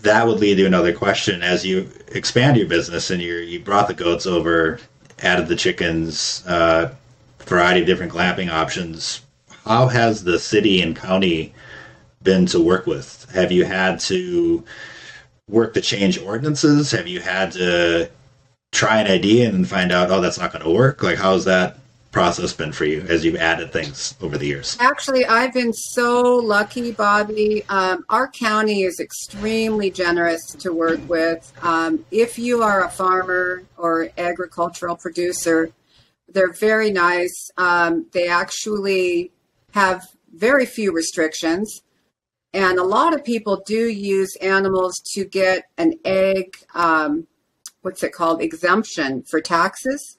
that 0.00 0.26
would 0.26 0.38
lead 0.38 0.56
to 0.56 0.66
another 0.66 0.92
question 0.92 1.42
as 1.42 1.64
you 1.64 1.90
expand 2.12 2.56
your 2.56 2.68
business 2.68 3.10
and 3.10 3.20
you 3.20 3.34
you 3.36 3.60
brought 3.60 3.88
the 3.88 3.94
goats 3.94 4.26
over, 4.26 4.78
added 5.20 5.48
the 5.48 5.56
chickens, 5.56 6.44
uh, 6.46 6.94
variety 7.40 7.80
of 7.80 7.86
different 7.86 8.12
glamping 8.12 8.50
options. 8.50 9.22
How 9.64 9.88
has 9.88 10.24
the 10.24 10.38
city 10.38 10.80
and 10.80 10.96
county 10.96 11.52
been 12.22 12.46
to 12.46 12.60
work 12.60 12.86
with? 12.86 13.28
Have 13.34 13.52
you 13.52 13.64
had 13.64 14.00
to 14.00 14.64
work 15.48 15.74
to 15.74 15.80
change 15.80 16.18
ordinances? 16.18 16.90
Have 16.92 17.08
you 17.08 17.20
had 17.20 17.52
to 17.52 18.10
try 18.72 19.00
an 19.00 19.10
idea 19.10 19.48
and 19.48 19.68
find 19.68 19.92
out, 19.92 20.10
oh, 20.10 20.20
that's 20.20 20.38
not 20.38 20.52
going 20.52 20.64
to 20.64 20.70
work? 20.70 21.02
Like, 21.02 21.18
how's 21.18 21.44
that 21.46 21.78
process 22.10 22.52
been 22.52 22.72
for 22.72 22.84
you 22.84 23.02
as 23.02 23.24
you've 23.24 23.36
added 23.36 23.72
things 23.72 24.14
over 24.20 24.38
the 24.38 24.46
years? 24.46 24.76
Actually, 24.80 25.26
I've 25.26 25.52
been 25.52 25.72
so 25.72 26.36
lucky, 26.36 26.92
Bobby. 26.92 27.64
Um, 27.68 28.04
our 28.08 28.28
county 28.28 28.82
is 28.82 29.00
extremely 29.00 29.90
generous 29.90 30.44
to 30.58 30.72
work 30.72 31.00
with. 31.08 31.52
Um, 31.62 32.04
if 32.10 32.38
you 32.38 32.62
are 32.62 32.84
a 32.84 32.90
farmer 32.90 33.62
or 33.76 34.10
agricultural 34.16 34.96
producer, 34.96 35.70
they're 36.28 36.52
very 36.52 36.90
nice. 36.90 37.50
Um, 37.56 38.06
they 38.12 38.28
actually 38.28 39.30
have 39.72 40.06
very 40.32 40.66
few 40.66 40.92
restrictions. 40.92 41.82
And 42.54 42.78
a 42.78 42.84
lot 42.84 43.14
of 43.14 43.24
people 43.24 43.62
do 43.66 43.88
use 43.88 44.34
animals 44.40 44.94
to 45.14 45.24
get 45.24 45.64
an 45.76 45.94
egg, 46.04 46.56
um, 46.74 47.26
what's 47.82 48.02
it 48.02 48.12
called, 48.12 48.40
exemption 48.40 49.22
for 49.22 49.40
taxes. 49.40 50.17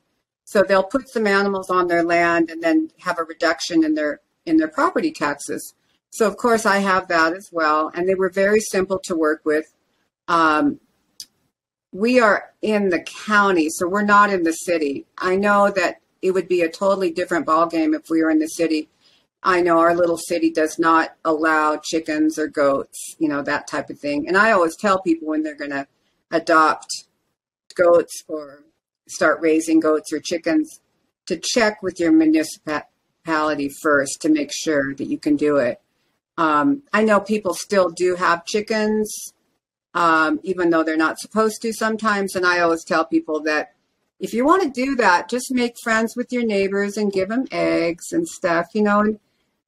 So 0.50 0.64
they'll 0.64 0.82
put 0.82 1.08
some 1.08 1.28
animals 1.28 1.70
on 1.70 1.86
their 1.86 2.02
land 2.02 2.50
and 2.50 2.60
then 2.64 2.90
have 3.02 3.20
a 3.20 3.24
reduction 3.24 3.84
in 3.84 3.94
their 3.94 4.20
in 4.48 4.58
their 4.58 4.68
property 4.68 5.12
taxes. 5.12 5.76
So 6.10 6.26
of 6.26 6.38
course 6.38 6.66
I 6.66 6.80
have 6.80 7.08
that 7.10 7.34
as 7.34 7.50
well, 7.52 7.92
and 7.94 8.10
they 8.10 8.16
were 8.16 8.32
very 8.32 8.60
simple 8.60 9.00
to 9.04 9.16
work 9.16 9.42
with. 9.46 9.72
Um, 10.28 10.80
we 11.92 12.20
are 12.20 12.52
in 12.64 12.90
the 12.90 13.02
county, 13.02 13.70
so 13.70 13.88
we're 13.88 14.02
not 14.02 14.32
in 14.32 14.42
the 14.42 14.54
city. 14.54 15.06
I 15.20 15.36
know 15.36 15.70
that 15.70 15.98
it 16.24 16.32
would 16.32 16.48
be 16.48 16.64
a 16.64 16.72
totally 16.72 17.12
different 17.12 17.46
ballgame 17.46 17.96
if 17.96 18.10
we 18.10 18.24
were 18.24 18.32
in 18.32 18.40
the 18.40 18.48
city. 18.48 18.90
I 19.44 19.62
know 19.62 19.78
our 19.78 19.94
little 19.94 20.18
city 20.18 20.50
does 20.50 20.80
not 20.80 21.16
allow 21.26 21.78
chickens 21.78 22.40
or 22.40 22.48
goats, 22.48 23.16
you 23.20 23.30
know, 23.30 23.44
that 23.44 23.68
type 23.68 23.92
of 23.92 24.00
thing. 24.00 24.28
And 24.28 24.36
I 24.36 24.52
always 24.52 24.76
tell 24.76 25.00
people 25.00 25.28
when 25.28 25.44
they're 25.44 25.54
going 25.54 25.78
to 25.78 25.86
adopt 26.32 27.06
goats 27.76 28.24
or 28.28 28.64
start 29.10 29.42
raising 29.42 29.80
goats 29.80 30.14
or 30.14 30.20
chickens 30.20 30.80
to 31.26 31.40
check 31.42 31.82
with 31.84 32.00
your 32.00 32.12
municipality 32.12 33.70
first 33.82 34.22
to 34.22 34.30
make 34.30 34.52
sure 34.54 34.96
that 34.96 35.08
you 35.08 35.18
can 35.18 35.36
do 35.36 35.58
it. 35.58 35.82
Um, 36.38 36.84
I 36.94 37.04
know 37.04 37.20
people 37.20 37.54
still 37.54 37.90
do 37.90 38.16
have 38.16 38.46
chickens, 38.46 39.14
um, 39.94 40.40
even 40.44 40.70
though 40.70 40.84
they're 40.84 40.98
not 40.98 41.20
supposed 41.20 41.62
to 41.62 41.74
sometimes. 41.74 42.36
And 42.36 42.46
I 42.46 42.60
always 42.60 42.84
tell 42.84 43.06
people 43.06 43.42
that 43.42 43.74
if 44.20 44.34
you 44.34 44.46
want 44.46 44.64
to 44.64 44.70
do 44.70 44.96
that, 44.96 45.30
just 45.30 45.52
make 45.52 45.76
friends 45.84 46.16
with 46.16 46.32
your 46.32 46.46
neighbors 46.46 46.98
and 46.98 47.12
give 47.12 47.30
them 47.30 47.46
eggs 47.52 48.12
and 48.12 48.28
stuff, 48.28 48.68
you 48.74 48.82
know. 48.82 49.02
And 49.02 49.20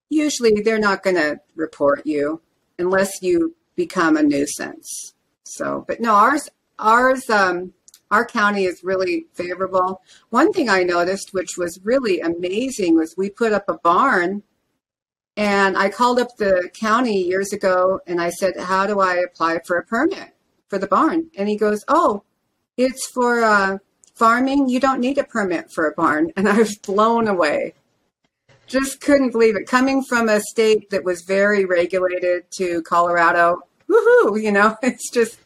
usually 0.09 0.61
they're 0.61 0.79
not 0.79 1.03
going 1.03 1.15
to 1.15 1.39
report 1.55 2.05
you 2.05 2.41
unless 2.77 3.21
you 3.21 3.55
become 3.75 4.17
a 4.17 4.23
nuisance. 4.23 5.13
So, 5.43 5.85
but 5.87 5.99
no, 5.99 6.13
ours, 6.13 6.49
ours, 6.79 7.29
um, 7.29 7.73
our 8.11 8.25
county 8.25 8.65
is 8.65 8.83
really 8.83 9.25
favorable. 9.33 10.01
One 10.29 10.51
thing 10.51 10.69
I 10.69 10.83
noticed, 10.83 11.33
which 11.33 11.57
was 11.57 11.79
really 11.83 12.19
amazing, 12.19 12.95
was 12.95 13.15
we 13.17 13.29
put 13.29 13.53
up 13.53 13.69
a 13.69 13.77
barn. 13.77 14.43
And 15.37 15.77
I 15.77 15.89
called 15.89 16.19
up 16.19 16.35
the 16.37 16.69
county 16.73 17.23
years 17.23 17.53
ago 17.53 18.01
and 18.05 18.21
I 18.21 18.29
said, 18.29 18.53
How 18.59 18.85
do 18.85 18.99
I 18.99 19.15
apply 19.15 19.59
for 19.65 19.77
a 19.77 19.85
permit 19.85 20.35
for 20.67 20.77
the 20.77 20.87
barn? 20.87 21.31
And 21.37 21.47
he 21.47 21.55
goes, 21.55 21.83
Oh, 21.87 22.23
it's 22.75 23.09
for 23.13 23.41
uh, 23.43 23.77
farming. 24.13 24.67
You 24.67 24.81
don't 24.81 24.99
need 24.99 25.17
a 25.17 25.23
permit 25.23 25.71
for 25.73 25.87
a 25.87 25.93
barn. 25.93 26.31
And 26.37 26.49
I 26.49 26.57
was 26.57 26.77
blown 26.77 27.27
away. 27.27 27.73
Just 28.67 29.01
couldn't 29.01 29.31
believe 29.31 29.55
it. 29.55 29.67
Coming 29.67 30.03
from 30.03 30.29
a 30.29 30.41
state 30.41 30.89
that 30.91 31.03
was 31.03 31.23
very 31.27 31.65
regulated 31.65 32.43
to 32.57 32.81
Colorado, 32.83 33.61
woohoo, 33.89 34.41
you 34.41 34.51
know, 34.51 34.77
it's 34.83 35.09
just 35.11 35.39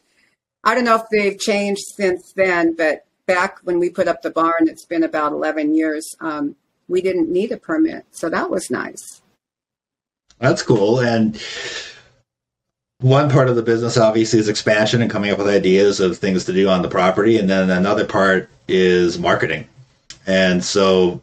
I 0.65 0.73
don't 0.73 0.83
know 0.83 0.95
if 0.95 1.09
they've 1.11 1.39
changed 1.39 1.83
since 1.95 2.33
then, 2.33 2.75
but 2.75 3.05
back 3.27 3.59
when 3.63 3.79
we 3.79 3.89
put 3.89 4.07
up 4.07 4.23
the 4.23 4.31
barn, 4.31 4.67
it's 4.67 4.85
been 4.85 5.03
about 5.03 5.31
11 5.31 5.75
years, 5.75 6.15
um, 6.19 6.55
we 6.87 7.01
didn't 7.01 7.31
need 7.31 7.51
a 7.51 7.57
permit. 7.57 8.05
So 8.11 8.29
that 8.29 8.49
was 8.49 8.69
nice. 8.71 9.21
That's 10.39 10.63
cool. 10.63 10.99
And 10.99 11.39
one 12.99 13.29
part 13.29 13.49
of 13.49 13.55
the 13.55 13.61
business 13.61 13.97
obviously 13.97 14.39
is 14.39 14.49
expansion 14.49 15.01
and 15.01 15.11
coming 15.11 15.31
up 15.31 15.37
with 15.37 15.47
ideas 15.47 15.99
of 15.99 16.17
things 16.17 16.45
to 16.45 16.53
do 16.53 16.67
on 16.67 16.81
the 16.81 16.89
property. 16.89 17.37
And 17.37 17.49
then 17.49 17.69
another 17.69 18.05
part 18.05 18.49
is 18.67 19.19
marketing. 19.19 19.67
And 20.27 20.63
so 20.63 21.21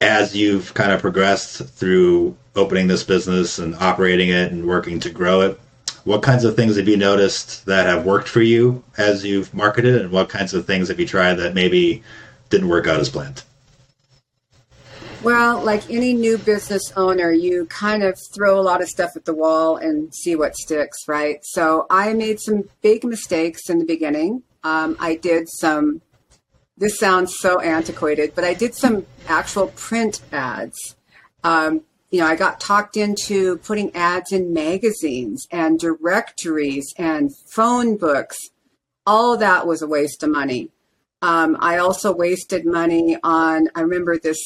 as 0.00 0.36
you've 0.36 0.74
kind 0.74 0.92
of 0.92 1.00
progressed 1.00 1.64
through 1.68 2.36
opening 2.56 2.86
this 2.86 3.02
business 3.02 3.58
and 3.58 3.74
operating 3.76 4.28
it 4.28 4.52
and 4.52 4.66
working 4.66 5.00
to 5.00 5.10
grow 5.10 5.40
it, 5.40 5.58
what 6.04 6.22
kinds 6.22 6.44
of 6.44 6.54
things 6.54 6.76
have 6.76 6.88
you 6.88 6.96
noticed 6.96 7.66
that 7.66 7.86
have 7.86 8.04
worked 8.04 8.28
for 8.28 8.42
you 8.42 8.84
as 8.98 9.24
you've 9.24 9.52
marketed, 9.54 10.00
and 10.00 10.10
what 10.10 10.28
kinds 10.28 10.54
of 10.54 10.66
things 10.66 10.88
have 10.88 11.00
you 11.00 11.06
tried 11.06 11.34
that 11.34 11.54
maybe 11.54 12.02
didn't 12.50 12.68
work 12.68 12.86
out 12.86 13.00
as 13.00 13.08
planned? 13.08 13.42
Well, 15.22 15.64
like 15.64 15.90
any 15.90 16.12
new 16.12 16.36
business 16.36 16.92
owner, 16.96 17.32
you 17.32 17.64
kind 17.66 18.02
of 18.02 18.18
throw 18.34 18.60
a 18.60 18.62
lot 18.62 18.82
of 18.82 18.88
stuff 18.88 19.12
at 19.16 19.24
the 19.24 19.32
wall 19.32 19.78
and 19.78 20.14
see 20.14 20.36
what 20.36 20.54
sticks, 20.54 20.98
right? 21.08 21.38
So 21.42 21.86
I 21.88 22.12
made 22.12 22.40
some 22.40 22.68
big 22.82 23.04
mistakes 23.04 23.70
in 23.70 23.78
the 23.78 23.86
beginning. 23.86 24.42
Um, 24.62 24.98
I 25.00 25.14
did 25.14 25.48
some, 25.48 26.02
this 26.76 26.98
sounds 26.98 27.38
so 27.38 27.58
antiquated, 27.60 28.34
but 28.34 28.44
I 28.44 28.52
did 28.52 28.74
some 28.74 29.06
actual 29.26 29.68
print 29.68 30.20
ads. 30.30 30.94
Um, 31.42 31.80
you 32.14 32.20
know, 32.20 32.28
I 32.28 32.36
got 32.36 32.60
talked 32.60 32.96
into 32.96 33.56
putting 33.56 33.92
ads 33.96 34.30
in 34.30 34.52
magazines 34.52 35.48
and 35.50 35.80
directories 35.80 36.94
and 36.96 37.36
phone 37.50 37.96
books. 37.96 38.38
All 39.04 39.36
that 39.38 39.66
was 39.66 39.82
a 39.82 39.88
waste 39.88 40.22
of 40.22 40.30
money. 40.30 40.70
Um, 41.22 41.56
I 41.58 41.78
also 41.78 42.14
wasted 42.14 42.66
money 42.66 43.16
on, 43.24 43.66
I 43.74 43.80
remember 43.80 44.16
this, 44.16 44.38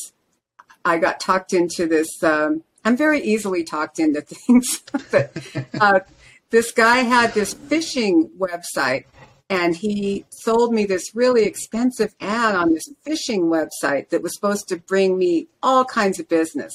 I 0.83 0.97
got 0.97 1.21
talked 1.21 1.53
into 1.53 1.87
this. 1.87 2.09
Um, 2.23 2.65
I'm 2.87 2.97
very 2.97 3.21
easily 3.21 3.65
talked 3.65 3.99
into 3.99 4.21
things, 4.27 4.83
but 5.11 5.31
uh, 5.79 6.01
this 6.49 6.73
guy 6.73 7.01
had 7.01 7.35
this 7.35 7.53
fishing 7.53 8.31
website 8.39 9.05
and 9.51 9.77
he 9.77 10.25
sold 10.31 10.73
me 10.73 10.87
this 10.87 11.15
really 11.15 11.45
expensive 11.45 12.15
ad 12.19 12.55
on 12.55 12.73
this 12.73 12.89
fishing 13.03 13.43
website 13.45 14.09
that 14.09 14.23
was 14.23 14.35
supposed 14.35 14.69
to 14.69 14.79
bring 14.79 15.19
me 15.19 15.49
all 15.63 15.85
kinds 15.85 16.19
of 16.19 16.29
business. 16.29 16.75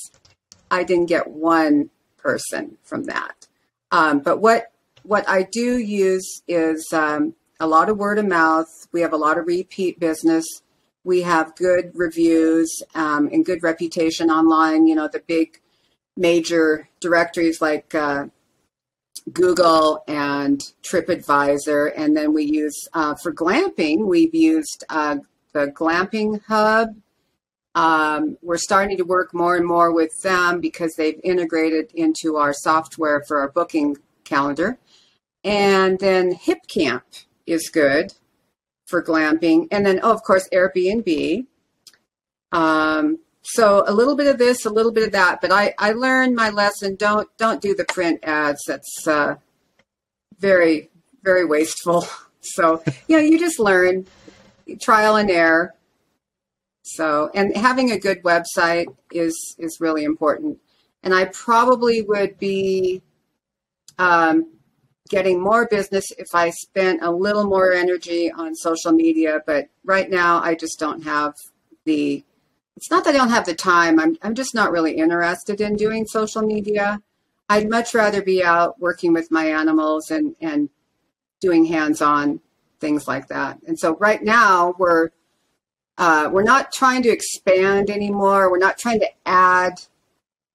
I 0.73 0.83
didn't 0.83 1.05
get 1.05 1.27
one 1.27 1.91
person 2.17 2.77
from 2.83 3.03
that. 3.03 3.47
Um, 3.91 4.19
but 4.19 4.39
what 4.39 4.71
what 5.03 5.27
I 5.29 5.43
do 5.43 5.77
use 5.77 6.41
is 6.47 6.87
um, 6.91 7.35
a 7.59 7.67
lot 7.67 7.89
of 7.89 7.97
word 7.97 8.17
of 8.17 8.25
mouth. 8.25 8.87
We 8.91 9.01
have 9.01 9.13
a 9.13 9.17
lot 9.17 9.37
of 9.37 9.45
repeat 9.45 9.99
business. 9.99 10.45
We 11.03 11.21
have 11.21 11.55
good 11.55 11.91
reviews 11.93 12.81
um, 12.95 13.29
and 13.31 13.45
good 13.45 13.61
reputation 13.61 14.31
online. 14.31 14.87
You 14.87 14.95
know, 14.95 15.07
the 15.07 15.21
big 15.27 15.59
major 16.17 16.89
directories 16.99 17.61
like 17.61 17.93
uh, 17.93 18.27
Google 19.31 20.03
and 20.07 20.59
TripAdvisor. 20.81 21.91
And 21.95 22.17
then 22.17 22.33
we 22.33 22.45
use, 22.45 22.87
uh, 22.93 23.15
for 23.15 23.33
glamping, 23.33 24.05
we've 24.07 24.33
used 24.33 24.83
uh, 24.89 25.17
the 25.53 25.67
Glamping 25.67 26.41
Hub. 26.47 26.95
Um, 27.75 28.37
we're 28.41 28.57
starting 28.57 28.97
to 28.97 29.03
work 29.03 29.33
more 29.33 29.55
and 29.55 29.65
more 29.65 29.91
with 29.91 30.11
them 30.21 30.59
because 30.59 30.93
they've 30.95 31.19
integrated 31.23 31.91
into 31.93 32.35
our 32.37 32.53
software 32.53 33.23
for 33.27 33.39
our 33.39 33.49
booking 33.49 33.97
calendar. 34.23 34.77
And 35.43 35.99
then 35.99 36.35
Hipcamp 36.35 37.25
is 37.45 37.69
good 37.69 38.13
for 38.85 39.03
glamping. 39.03 39.67
And 39.71 39.85
then, 39.85 39.99
oh, 40.03 40.11
of 40.11 40.23
course, 40.23 40.47
Airbnb. 40.53 41.45
Um, 42.51 43.19
so 43.41 43.83
a 43.87 43.93
little 43.93 44.15
bit 44.15 44.27
of 44.27 44.37
this, 44.37 44.65
a 44.65 44.69
little 44.69 44.91
bit 44.91 45.03
of 45.03 45.11
that. 45.11 45.41
But 45.41 45.51
I, 45.51 45.73
I 45.77 45.91
learned 45.91 46.35
my 46.35 46.49
lesson. 46.49 46.95
Don't 46.95 47.27
don't 47.37 47.61
do 47.61 47.75
the 47.75 47.85
print 47.85 48.19
ads. 48.23 48.61
That's 48.67 49.07
uh, 49.07 49.35
very 50.39 50.89
very 51.23 51.45
wasteful. 51.45 52.05
So 52.45 52.83
you 53.07 53.15
know, 53.15 53.23
you 53.23 53.39
just 53.39 53.57
learn 53.57 54.05
trial 54.81 55.15
and 55.15 55.31
error. 55.31 55.73
So 56.83 57.31
and 57.33 57.55
having 57.55 57.91
a 57.91 57.99
good 57.99 58.21
website 58.23 58.87
is 59.11 59.55
is 59.57 59.79
really 59.79 60.03
important. 60.03 60.59
And 61.01 61.13
I 61.13 61.25
probably 61.25 62.01
would 62.01 62.37
be 62.37 63.01
um, 63.97 64.51
getting 65.09 65.41
more 65.41 65.67
business 65.67 66.05
if 66.17 66.27
I 66.33 66.49
spent 66.49 67.01
a 67.01 67.11
little 67.11 67.45
more 67.45 67.71
energy 67.71 68.31
on 68.31 68.55
social 68.55 68.91
media. 68.91 69.41
But 69.45 69.69
right 69.83 70.09
now, 70.09 70.41
I 70.41 70.55
just 70.55 70.79
don't 70.79 71.03
have 71.03 71.33
the. 71.85 72.23
It's 72.75 72.89
not 72.89 73.05
that 73.05 73.13
I 73.13 73.17
don't 73.17 73.29
have 73.29 73.45
the 73.45 73.55
time. 73.55 73.99
I'm 73.99 74.17
I'm 74.21 74.35
just 74.35 74.53
not 74.53 74.71
really 74.71 74.97
interested 74.97 75.61
in 75.61 75.75
doing 75.75 76.05
social 76.05 76.41
media. 76.41 77.01
I'd 77.47 77.69
much 77.69 77.93
rather 77.93 78.21
be 78.21 78.43
out 78.43 78.79
working 78.79 79.13
with 79.13 79.31
my 79.31 79.45
animals 79.45 80.11
and 80.11 80.35
and 80.41 80.69
doing 81.39 81.65
hands-on 81.65 82.39
things 82.79 83.07
like 83.07 83.27
that. 83.27 83.59
And 83.67 83.79
so 83.79 83.95
right 83.97 84.21
now 84.21 84.75
we're 84.77 85.09
uh, 85.97 86.29
we're 86.31 86.43
not 86.43 86.71
trying 86.71 87.03
to 87.03 87.09
expand 87.09 87.89
anymore. 87.89 88.49
We're 88.49 88.57
not 88.57 88.77
trying 88.77 88.99
to 89.01 89.09
add 89.25 89.73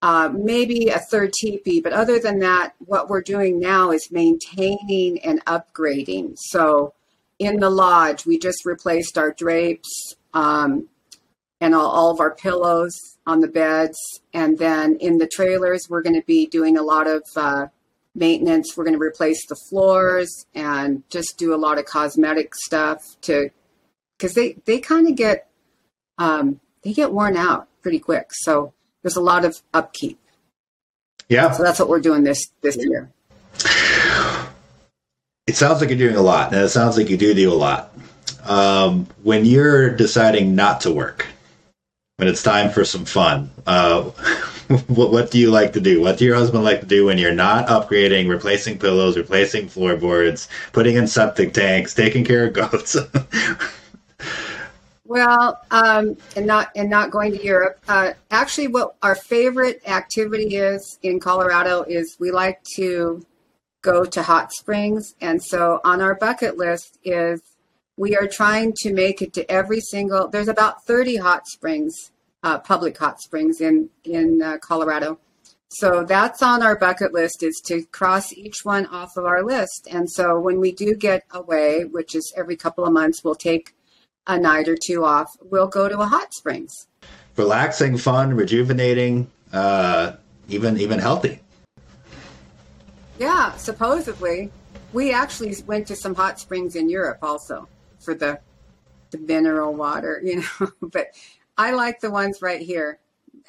uh, 0.02 0.30
maybe 0.32 0.88
a 0.88 0.98
third 0.98 1.32
teepee, 1.32 1.80
but 1.80 1.92
other 1.92 2.18
than 2.18 2.38
that, 2.40 2.74
what 2.78 3.08
we're 3.08 3.22
doing 3.22 3.58
now 3.58 3.90
is 3.90 4.10
maintaining 4.10 5.18
and 5.20 5.44
upgrading. 5.44 6.34
So 6.36 6.94
in 7.38 7.60
the 7.60 7.70
lodge, 7.70 8.26
we 8.26 8.38
just 8.38 8.64
replaced 8.64 9.18
our 9.18 9.32
drapes 9.32 10.14
um, 10.34 10.88
and 11.60 11.74
all, 11.74 11.86
all 11.86 12.10
of 12.10 12.20
our 12.20 12.34
pillows 12.34 12.94
on 13.26 13.40
the 13.40 13.48
beds. 13.48 13.98
And 14.32 14.58
then 14.58 14.96
in 14.96 15.18
the 15.18 15.26
trailers, 15.26 15.88
we're 15.88 16.02
going 16.02 16.20
to 16.20 16.26
be 16.26 16.46
doing 16.46 16.76
a 16.76 16.82
lot 16.82 17.06
of 17.06 17.22
uh, 17.36 17.66
maintenance. 18.14 18.76
We're 18.76 18.84
going 18.84 18.98
to 18.98 19.04
replace 19.04 19.46
the 19.46 19.56
floors 19.68 20.46
and 20.54 21.02
just 21.10 21.38
do 21.38 21.54
a 21.54 21.56
lot 21.56 21.78
of 21.78 21.84
cosmetic 21.84 22.54
stuff 22.54 23.02
to 23.22 23.50
because 24.18 24.34
they 24.34 24.56
they 24.64 24.80
kind 24.80 25.08
of 25.08 25.14
get 25.14 25.48
um, 26.18 26.60
they 26.82 26.92
get 26.92 27.12
worn 27.12 27.36
out 27.36 27.68
pretty 27.82 27.98
quick. 27.98 28.28
So 28.32 28.72
there's 29.02 29.16
a 29.16 29.20
lot 29.20 29.44
of 29.44 29.62
upkeep. 29.72 30.18
Yeah. 31.28 31.52
So 31.52 31.62
that's 31.62 31.78
what 31.78 31.88
we're 31.88 32.00
doing 32.00 32.24
this 32.24 32.50
this 32.60 32.76
year. 32.76 33.10
It 35.46 35.56
sounds 35.56 35.80
like 35.80 35.88
you're 35.88 35.98
doing 35.98 36.16
a 36.16 36.22
lot, 36.22 36.52
and 36.52 36.62
it 36.62 36.68
sounds 36.68 36.96
like 36.96 37.08
you 37.08 37.16
do 37.16 37.32
do 37.32 37.52
a 37.52 37.54
lot. 37.54 37.94
Um, 38.44 39.06
when 39.22 39.44
you're 39.44 39.90
deciding 39.90 40.54
not 40.54 40.82
to 40.82 40.92
work, 40.92 41.26
when 42.16 42.28
it's 42.28 42.42
time 42.42 42.70
for 42.70 42.84
some 42.84 43.04
fun, 43.04 43.50
uh, 43.66 44.02
what, 44.88 45.10
what 45.10 45.30
do 45.30 45.38
you 45.38 45.50
like 45.50 45.72
to 45.72 45.80
do? 45.80 46.02
What 46.02 46.18
do 46.18 46.26
your 46.26 46.36
husband 46.36 46.64
like 46.64 46.80
to 46.80 46.86
do 46.86 47.06
when 47.06 47.16
you're 47.16 47.34
not 47.34 47.66
upgrading, 47.68 48.28
replacing 48.28 48.78
pillows, 48.78 49.16
replacing 49.16 49.68
floorboards, 49.68 50.48
putting 50.72 50.96
in 50.96 51.06
septic 51.06 51.54
tanks, 51.54 51.94
taking 51.94 52.24
care 52.24 52.46
of 52.46 52.52
goats? 52.52 52.96
Well, 55.08 55.58
um, 55.70 56.18
and 56.36 56.46
not 56.46 56.68
and 56.76 56.90
not 56.90 57.10
going 57.10 57.32
to 57.32 57.42
Europe. 57.42 57.80
Uh, 57.88 58.12
actually, 58.30 58.68
what 58.68 58.94
our 59.02 59.14
favorite 59.14 59.80
activity 59.88 60.56
is 60.56 60.98
in 61.02 61.18
Colorado 61.18 61.82
is 61.84 62.18
we 62.20 62.30
like 62.30 62.62
to 62.76 63.24
go 63.80 64.04
to 64.04 64.22
hot 64.22 64.52
springs, 64.52 65.14
and 65.22 65.42
so 65.42 65.80
on 65.82 66.02
our 66.02 66.14
bucket 66.14 66.58
list 66.58 66.98
is 67.04 67.40
we 67.96 68.18
are 68.18 68.26
trying 68.26 68.74
to 68.80 68.92
make 68.92 69.22
it 69.22 69.32
to 69.32 69.50
every 69.50 69.80
single. 69.80 70.28
There's 70.28 70.46
about 70.46 70.84
30 70.84 71.16
hot 71.16 71.46
springs, 71.46 72.10
uh, 72.42 72.58
public 72.58 72.98
hot 72.98 73.22
springs 73.22 73.62
in 73.62 73.88
in 74.04 74.42
uh, 74.42 74.58
Colorado. 74.58 75.18
So 75.70 76.04
that's 76.04 76.42
on 76.42 76.62
our 76.62 76.76
bucket 76.76 77.14
list 77.14 77.42
is 77.42 77.62
to 77.66 77.82
cross 77.92 78.34
each 78.34 78.56
one 78.62 78.84
off 78.86 79.16
of 79.16 79.24
our 79.24 79.42
list. 79.42 79.88
And 79.90 80.10
so 80.10 80.38
when 80.38 80.60
we 80.60 80.72
do 80.72 80.94
get 80.94 81.24
away, 81.30 81.84
which 81.84 82.14
is 82.14 82.30
every 82.36 82.56
couple 82.56 82.84
of 82.84 82.92
months, 82.92 83.24
we'll 83.24 83.34
take 83.34 83.74
a 84.28 84.38
night 84.38 84.68
or 84.68 84.76
two 84.76 85.04
off, 85.04 85.36
we'll 85.40 85.66
go 85.66 85.88
to 85.88 85.98
a 85.98 86.06
hot 86.06 86.32
springs. 86.34 86.86
Relaxing, 87.36 87.96
fun, 87.96 88.34
rejuvenating, 88.34 89.30
uh, 89.52 90.12
even 90.48 90.78
even 90.78 90.98
healthy. 90.98 91.40
Yeah, 93.18 93.56
supposedly. 93.56 94.52
We 94.92 95.12
actually 95.12 95.54
went 95.66 95.86
to 95.88 95.96
some 95.96 96.14
hot 96.14 96.40
springs 96.40 96.76
in 96.76 96.88
Europe 96.88 97.18
also 97.22 97.68
for 98.00 98.14
the 98.14 98.40
the 99.10 99.18
mineral 99.18 99.74
water, 99.74 100.20
you 100.24 100.42
know. 100.42 100.70
but 100.82 101.08
I 101.56 101.72
like 101.72 102.00
the 102.00 102.10
ones 102.10 102.42
right 102.42 102.60
here. 102.60 102.98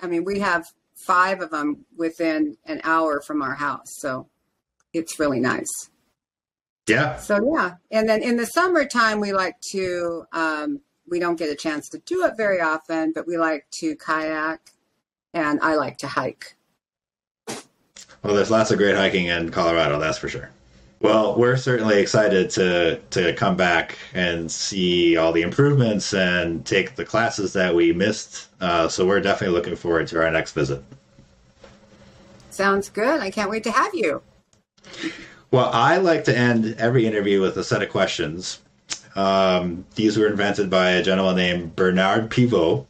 I 0.01 0.07
mean, 0.07 0.23
we 0.23 0.39
have 0.39 0.71
five 0.95 1.41
of 1.41 1.51
them 1.51 1.85
within 1.97 2.57
an 2.65 2.81
hour 2.83 3.21
from 3.21 3.41
our 3.41 3.55
house, 3.55 3.97
so 3.99 4.27
it's 4.93 5.19
really 5.19 5.39
nice. 5.39 5.89
Yeah. 6.89 7.17
So 7.17 7.54
yeah, 7.56 7.75
and 7.91 8.10
then 8.10 8.21
in 8.21 8.38
the 8.38 8.45
summertime 8.45 9.19
we 9.19 9.34
like 9.34 9.60
to. 9.71 10.25
Um, 10.32 10.82
we 11.10 11.19
don't 11.19 11.38
get 11.38 11.49
a 11.49 11.56
chance 11.56 11.89
to 11.89 11.97
do 11.99 12.25
it 12.25 12.38
very 12.38 12.62
often, 12.62 13.12
but 13.13 13.28
we 13.28 13.38
like 13.38 13.65
to 13.71 13.95
kayak, 13.95 14.71
and 15.34 15.60
I 15.62 15.75
like 15.75 15.97
to 15.99 16.08
hike. 16.08 16.56
Well, 18.21 18.36
there's 18.36 18.52
lots 18.52 18.71
of 18.71 18.78
great 18.78 18.95
hiking 18.95 19.28
in 19.28 19.49
Colorado, 19.49 19.97
that's 19.99 20.17
for 20.17 20.30
sure. 20.30 20.49
Well, 21.02 21.38
we're 21.38 21.56
certainly 21.56 21.97
excited 21.99 22.49
to 22.52 22.99
to 23.12 23.34
come 23.34 23.56
back 23.56 23.97
and 24.13 24.52
see 24.52 25.15
all 25.15 25.32
the 25.32 25.43
improvements 25.43 26.13
and 26.13 26.65
take 26.65 26.95
the 26.95 27.06
classes 27.06 27.54
that 27.54 27.73
we 27.73 27.93
missed. 27.93 28.49
Uh, 28.60 28.89
so 28.89 29.08
we're 29.08 29.21
definitely 29.21 29.56
looking 29.56 29.78
forward 29.78 30.08
to 30.08 30.21
our 30.21 30.30
next 30.30 30.52
visit. 30.52 30.84
Sounds 32.49 32.89
good. 32.89 33.21
I 33.21 33.32
can't 33.32 33.49
wait 33.49 33.63
to 33.63 33.71
have 33.71 33.93
you. 33.93 34.21
Well, 35.51 35.69
I 35.73 35.97
like 35.97 36.25
to 36.25 36.38
end 36.38 36.75
every 36.77 37.07
interview 37.07 37.41
with 37.41 37.57
a 37.57 37.63
set 37.63 37.81
of 37.81 37.89
questions. 37.89 38.59
Um, 39.15 39.85
these 39.95 40.17
were 40.17 40.27
invented 40.27 40.69
by 40.69 40.91
a 40.91 41.03
gentleman 41.03 41.35
named 41.35 41.75
Bernard 41.75 42.29
Pivot. 42.29 42.85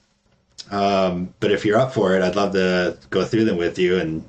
Um, 0.69 1.33
but 1.39 1.51
if 1.51 1.65
you're 1.65 1.79
up 1.79 1.93
for 1.93 2.15
it, 2.15 2.21
I'd 2.21 2.35
love 2.35 2.53
to 2.53 2.97
go 3.09 3.23
through 3.23 3.45
them 3.45 3.57
with 3.57 3.79
you. 3.79 3.97
And 3.97 4.27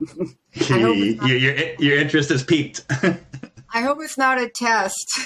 you, 0.52 1.18
your, 1.24 1.74
your 1.78 1.98
interest 1.98 2.30
is 2.30 2.42
peaked. 2.42 2.84
I 3.74 3.82
hope 3.82 3.98
it's 4.00 4.18
not 4.18 4.38
a 4.38 4.48
test. 4.48 5.20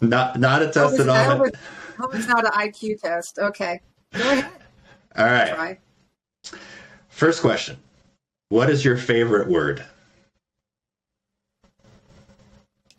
not 0.00 0.40
not 0.40 0.62
a 0.62 0.70
test 0.70 0.98
at 0.98 1.08
all. 1.08 1.14
I 1.14 1.24
hope, 1.24 1.56
hope, 1.98 2.14
it's 2.14 2.26
not 2.26 2.44
an 2.44 2.52
IQ 2.52 3.00
test. 3.00 3.38
Okay, 3.38 3.80
go 4.12 4.20
ahead. 4.20 4.50
All 5.16 5.26
right. 5.26 5.78
First 7.08 7.42
question: 7.42 7.76
What 8.48 8.70
is 8.70 8.84
your 8.84 8.96
favorite 8.96 9.48
word? 9.48 9.84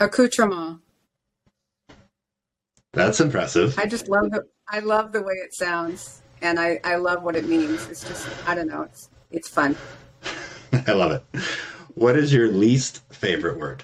Accoutrement. 0.02 0.82
That's 2.94 3.22
impressive. 3.22 3.78
I 3.80 3.86
just 3.86 4.10
love 4.10 4.32
the 4.32 4.46
I 4.68 4.80
love 4.80 5.12
the 5.14 5.22
way 5.22 5.36
it 5.36 5.54
sounds, 5.54 6.22
and 6.42 6.60
I 6.60 6.80
I 6.84 6.96
love 6.96 7.24
what 7.24 7.36
it 7.36 7.48
means. 7.48 7.88
It's 7.88 8.04
just 8.04 8.28
I 8.48 8.56
don't 8.56 8.68
know. 8.68 8.84
It's 8.84 9.10
it's 9.32 9.48
fun. 9.48 9.78
I 10.88 10.92
love 10.92 11.12
it. 11.12 11.24
What 11.96 12.18
is 12.18 12.34
your 12.34 12.50
least 12.50 13.02
favorite 13.14 13.58
word? 13.58 13.84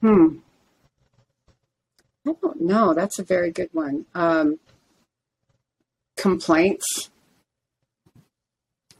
Hmm. 0.00 0.38
I 2.26 2.32
don't 2.42 2.60
know. 2.60 2.92
That's 2.92 3.18
a 3.18 3.22
very 3.22 3.50
good 3.50 3.70
one. 3.72 4.04
Um, 4.14 4.58
complaints. 6.16 7.10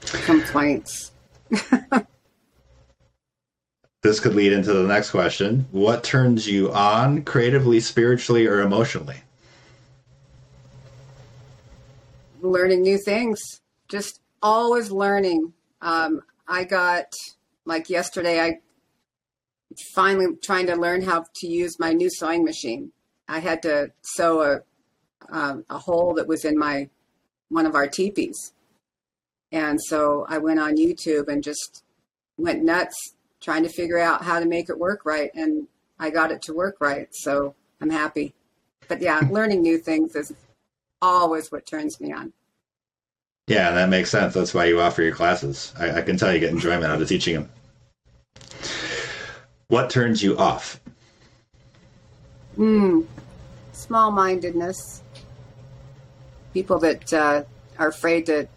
Complaints. 0.00 1.12
this 4.06 4.20
could 4.20 4.34
lead 4.34 4.52
into 4.52 4.72
the 4.72 4.86
next 4.86 5.10
question. 5.10 5.66
What 5.72 6.04
turns 6.04 6.46
you 6.46 6.72
on 6.72 7.24
creatively, 7.24 7.80
spiritually, 7.80 8.46
or 8.46 8.60
emotionally? 8.60 9.16
Learning 12.40 12.82
new 12.82 12.98
things. 12.98 13.40
Just 13.88 14.20
always 14.40 14.92
learning. 14.92 15.52
Um, 15.82 16.22
I 16.46 16.64
got, 16.64 17.06
like 17.64 17.90
yesterday, 17.90 18.40
I 18.40 18.60
finally 19.92 20.36
trying 20.42 20.66
to 20.66 20.76
learn 20.76 21.02
how 21.02 21.24
to 21.34 21.46
use 21.48 21.78
my 21.80 21.92
new 21.92 22.08
sewing 22.08 22.44
machine. 22.44 22.92
I 23.28 23.40
had 23.40 23.60
to 23.62 23.90
sew 24.02 24.42
a, 24.42 24.60
um, 25.30 25.64
a 25.68 25.78
hole 25.78 26.14
that 26.14 26.28
was 26.28 26.44
in 26.44 26.56
my 26.56 26.88
one 27.48 27.66
of 27.66 27.74
our 27.74 27.88
teepees. 27.88 28.52
And 29.50 29.80
so 29.82 30.26
I 30.28 30.38
went 30.38 30.60
on 30.60 30.76
YouTube 30.76 31.28
and 31.28 31.42
just 31.42 31.82
went 32.36 32.62
nuts 32.62 33.15
trying 33.40 33.62
to 33.62 33.68
figure 33.68 33.98
out 33.98 34.22
how 34.22 34.40
to 34.40 34.46
make 34.46 34.68
it 34.68 34.78
work 34.78 35.04
right. 35.04 35.30
And 35.34 35.66
I 35.98 36.10
got 36.10 36.32
it 36.32 36.42
to 36.42 36.54
work 36.54 36.76
right. 36.80 37.08
So 37.12 37.54
I'm 37.80 37.90
happy. 37.90 38.34
but 38.88 39.00
yeah, 39.00 39.20
learning 39.30 39.62
new 39.62 39.78
things 39.78 40.14
is 40.16 40.32
always 41.02 41.52
what 41.52 41.66
turns 41.66 42.00
me 42.00 42.12
on. 42.12 42.32
Yeah, 43.46 43.70
that 43.72 43.88
makes 43.88 44.10
sense. 44.10 44.34
That's 44.34 44.52
why 44.52 44.64
you 44.64 44.80
offer 44.80 45.02
your 45.02 45.14
classes. 45.14 45.72
I, 45.78 45.98
I 45.98 46.02
can 46.02 46.16
tell 46.16 46.34
you 46.34 46.40
get 46.40 46.50
enjoyment 46.50 46.86
out 46.86 47.00
of 47.00 47.08
teaching 47.08 47.34
them. 47.34 47.50
What 49.68 49.90
turns 49.90 50.22
you 50.22 50.36
off? 50.36 50.80
Mm, 52.56 53.06
small 53.72 54.10
mindedness. 54.10 55.02
People 56.54 56.78
that 56.80 57.12
uh, 57.12 57.44
are 57.78 57.88
afraid 57.88 58.26
to 58.26 58.48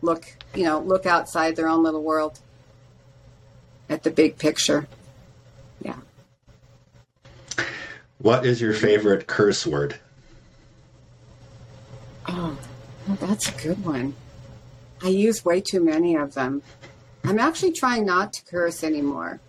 look, 0.00 0.24
you 0.54 0.64
know, 0.64 0.80
look 0.80 1.04
outside 1.04 1.56
their 1.56 1.68
own 1.68 1.82
little 1.82 2.02
world 2.02 2.38
at 3.88 4.02
the 4.02 4.10
big 4.10 4.38
picture. 4.38 4.86
Yeah. 5.82 5.96
What 8.18 8.46
is 8.46 8.60
your 8.60 8.72
favorite 8.72 9.26
curse 9.26 9.66
word? 9.66 9.96
Oh, 12.26 12.56
that's 13.20 13.48
a 13.48 13.62
good 13.62 13.84
one. 13.84 14.14
I 15.02 15.08
use 15.08 15.44
way 15.44 15.60
too 15.60 15.84
many 15.84 16.16
of 16.16 16.34
them. 16.34 16.62
I'm 17.24 17.38
actually 17.38 17.72
trying 17.72 18.06
not 18.06 18.32
to 18.34 18.44
curse 18.44 18.82
anymore. 18.82 19.40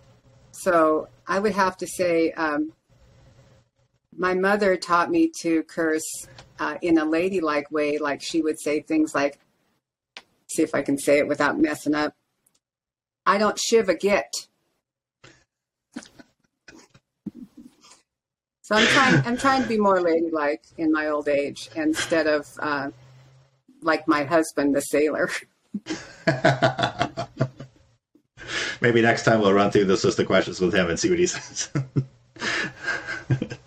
So 0.51 1.07
I 1.27 1.39
would 1.39 1.53
have 1.53 1.77
to 1.77 1.87
say 1.87 2.31
um, 2.31 2.73
my 4.17 4.33
mother 4.33 4.75
taught 4.75 5.11
me 5.11 5.31
to 5.41 5.63
curse 5.63 6.27
uh, 6.59 6.77
in 6.81 6.97
a 6.97 7.05
ladylike 7.05 7.71
way. 7.71 7.97
Like 7.97 8.21
she 8.21 8.41
would 8.41 8.59
say 8.59 8.81
things 8.81 9.15
like, 9.15 9.39
see 10.47 10.63
if 10.63 10.75
I 10.75 10.81
can 10.81 10.97
say 10.97 11.19
it 11.19 11.27
without 11.27 11.59
messing 11.59 11.95
up. 11.95 12.13
I 13.25 13.37
don't 13.37 13.59
shiv 13.59 13.89
a 13.89 13.95
git. 13.95 14.47
So 18.61 18.75
I'm 18.75 18.87
trying. 18.87 19.23
I'm 19.27 19.37
trying 19.37 19.61
to 19.61 19.69
be 19.69 19.77
more 19.77 20.01
ladylike 20.01 20.63
in 20.77 20.91
my 20.91 21.07
old 21.07 21.27
age 21.27 21.69
instead 21.75 22.25
of 22.25 22.47
uh, 22.59 22.89
like 23.83 24.07
my 24.07 24.23
husband, 24.23 24.75
the 24.75 24.81
sailor. 24.81 25.29
Maybe 28.81 29.01
next 29.01 29.23
time 29.23 29.41
we'll 29.41 29.53
run 29.53 29.71
through 29.71 29.85
this 29.85 30.03
list 30.03 30.19
of 30.19 30.25
questions 30.25 30.59
with 30.59 30.73
him 30.73 30.89
and 30.89 30.99
see 30.99 31.09
what 31.09 31.19
he 31.19 31.27
says. 31.27 31.69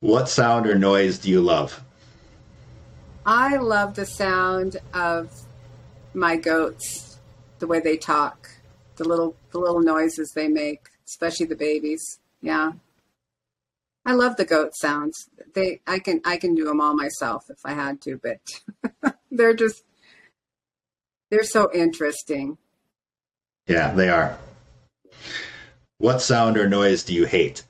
what 0.00 0.28
sound 0.28 0.66
or 0.66 0.78
noise 0.78 1.18
do 1.18 1.30
you 1.30 1.40
love? 1.40 1.82
I 3.26 3.56
love 3.56 3.94
the 3.94 4.06
sound 4.06 4.78
of 4.94 5.30
my 6.14 6.36
goats, 6.36 7.18
the 7.58 7.66
way 7.66 7.80
they 7.80 7.98
talk, 7.98 8.50
the 8.98 9.08
little 9.08 9.36
the 9.52 9.58
little 9.58 9.80
noises 9.80 10.32
they 10.34 10.48
make, 10.48 10.88
especially 11.06 11.46
the 11.46 11.56
babies. 11.56 12.18
Yeah. 12.42 12.72
I 14.04 14.12
love 14.12 14.36
the 14.36 14.44
goat 14.44 14.72
sounds. 14.74 15.28
They 15.54 15.80
I 15.86 15.98
can 15.98 16.20
I 16.24 16.36
can 16.36 16.54
do 16.54 16.64
them 16.64 16.80
all 16.80 16.94
myself 16.94 17.44
if 17.48 17.58
I 17.64 17.72
had 17.72 18.00
to, 18.02 18.20
but 18.22 19.14
they're 19.30 19.54
just 19.54 19.84
they're 21.30 21.42
so 21.42 21.70
interesting. 21.74 22.58
Yeah, 23.66 23.92
they 23.92 24.08
are. 24.08 24.38
What 25.98 26.22
sound 26.22 26.56
or 26.56 26.68
noise 26.68 27.02
do 27.02 27.12
you 27.12 27.26
hate? 27.26 27.64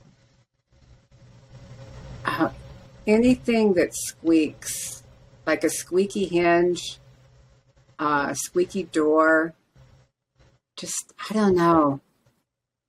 Uh, 2.25 2.51
anything 3.07 3.75
that 3.75 3.95
squeaks, 3.95 5.03
like 5.47 5.65
a 5.65 5.71
squeaky 5.71 6.27
hinge, 6.27 6.99
uh, 7.99 8.29
a 8.31 8.35
squeaky 8.35 8.85
door. 8.85 9.55
Just 10.79 11.13
I 11.29 11.35
don't 11.35 11.57
know. 11.57 12.01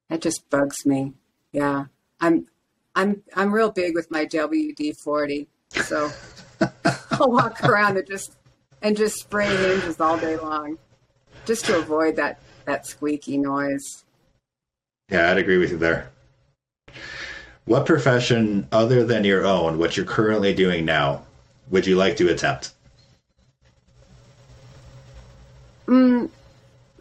That 0.09 0.21
just 0.21 0.47
bugs 0.51 0.85
me. 0.85 1.13
Yeah, 1.51 1.85
I'm 2.21 2.45
I'm 2.95 3.23
I'm 3.35 3.51
real 3.51 3.71
big 3.71 3.95
with 3.95 4.11
my 4.11 4.27
WD 4.27 4.95
forty, 4.95 5.47
so 5.71 6.11
I'll 7.11 7.31
walk 7.31 7.63
around 7.63 7.97
and 7.97 8.07
just 8.07 8.37
and 8.83 8.95
just 8.95 9.15
spray 9.15 9.47
hinges 9.47 9.99
all 9.99 10.19
day 10.19 10.37
long, 10.37 10.77
just 11.45 11.65
to 11.65 11.79
avoid 11.79 12.15
that 12.17 12.39
that 12.65 12.85
squeaky 12.85 13.39
noise. 13.39 14.05
Yeah, 15.09 15.31
I'd 15.31 15.39
agree 15.39 15.57
with 15.57 15.71
you 15.71 15.77
there. 15.77 16.11
What 17.65 17.87
profession, 17.87 18.67
other 18.71 19.03
than 19.03 19.23
your 19.23 19.45
own, 19.45 19.79
what 19.79 19.97
you're 19.97 20.05
currently 20.05 20.53
doing 20.53 20.85
now, 20.85 21.23
would 21.71 21.87
you 21.87 21.95
like 21.95 22.17
to 22.17 22.29
attempt? 22.29 22.71
Mm, 25.87 26.29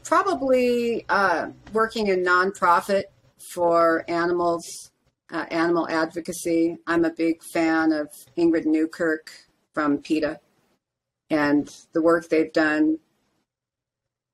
probably 0.09 1.05
uh, 1.11 1.49
working 1.75 2.07
in 2.07 2.25
nonprofit 2.25 3.03
for 3.53 4.07
animals, 4.09 4.90
uh, 5.31 5.44
animal 5.51 5.87
advocacy. 5.87 6.79
I'm 6.87 7.05
a 7.05 7.11
big 7.11 7.42
fan 7.53 7.92
of 7.92 8.09
Ingrid 8.38 8.64
Newkirk 8.64 9.31
from 9.75 9.99
PETA 9.99 10.40
and 11.29 11.68
the 11.92 12.01
work 12.01 12.27
they've 12.31 12.53
done 12.55 12.99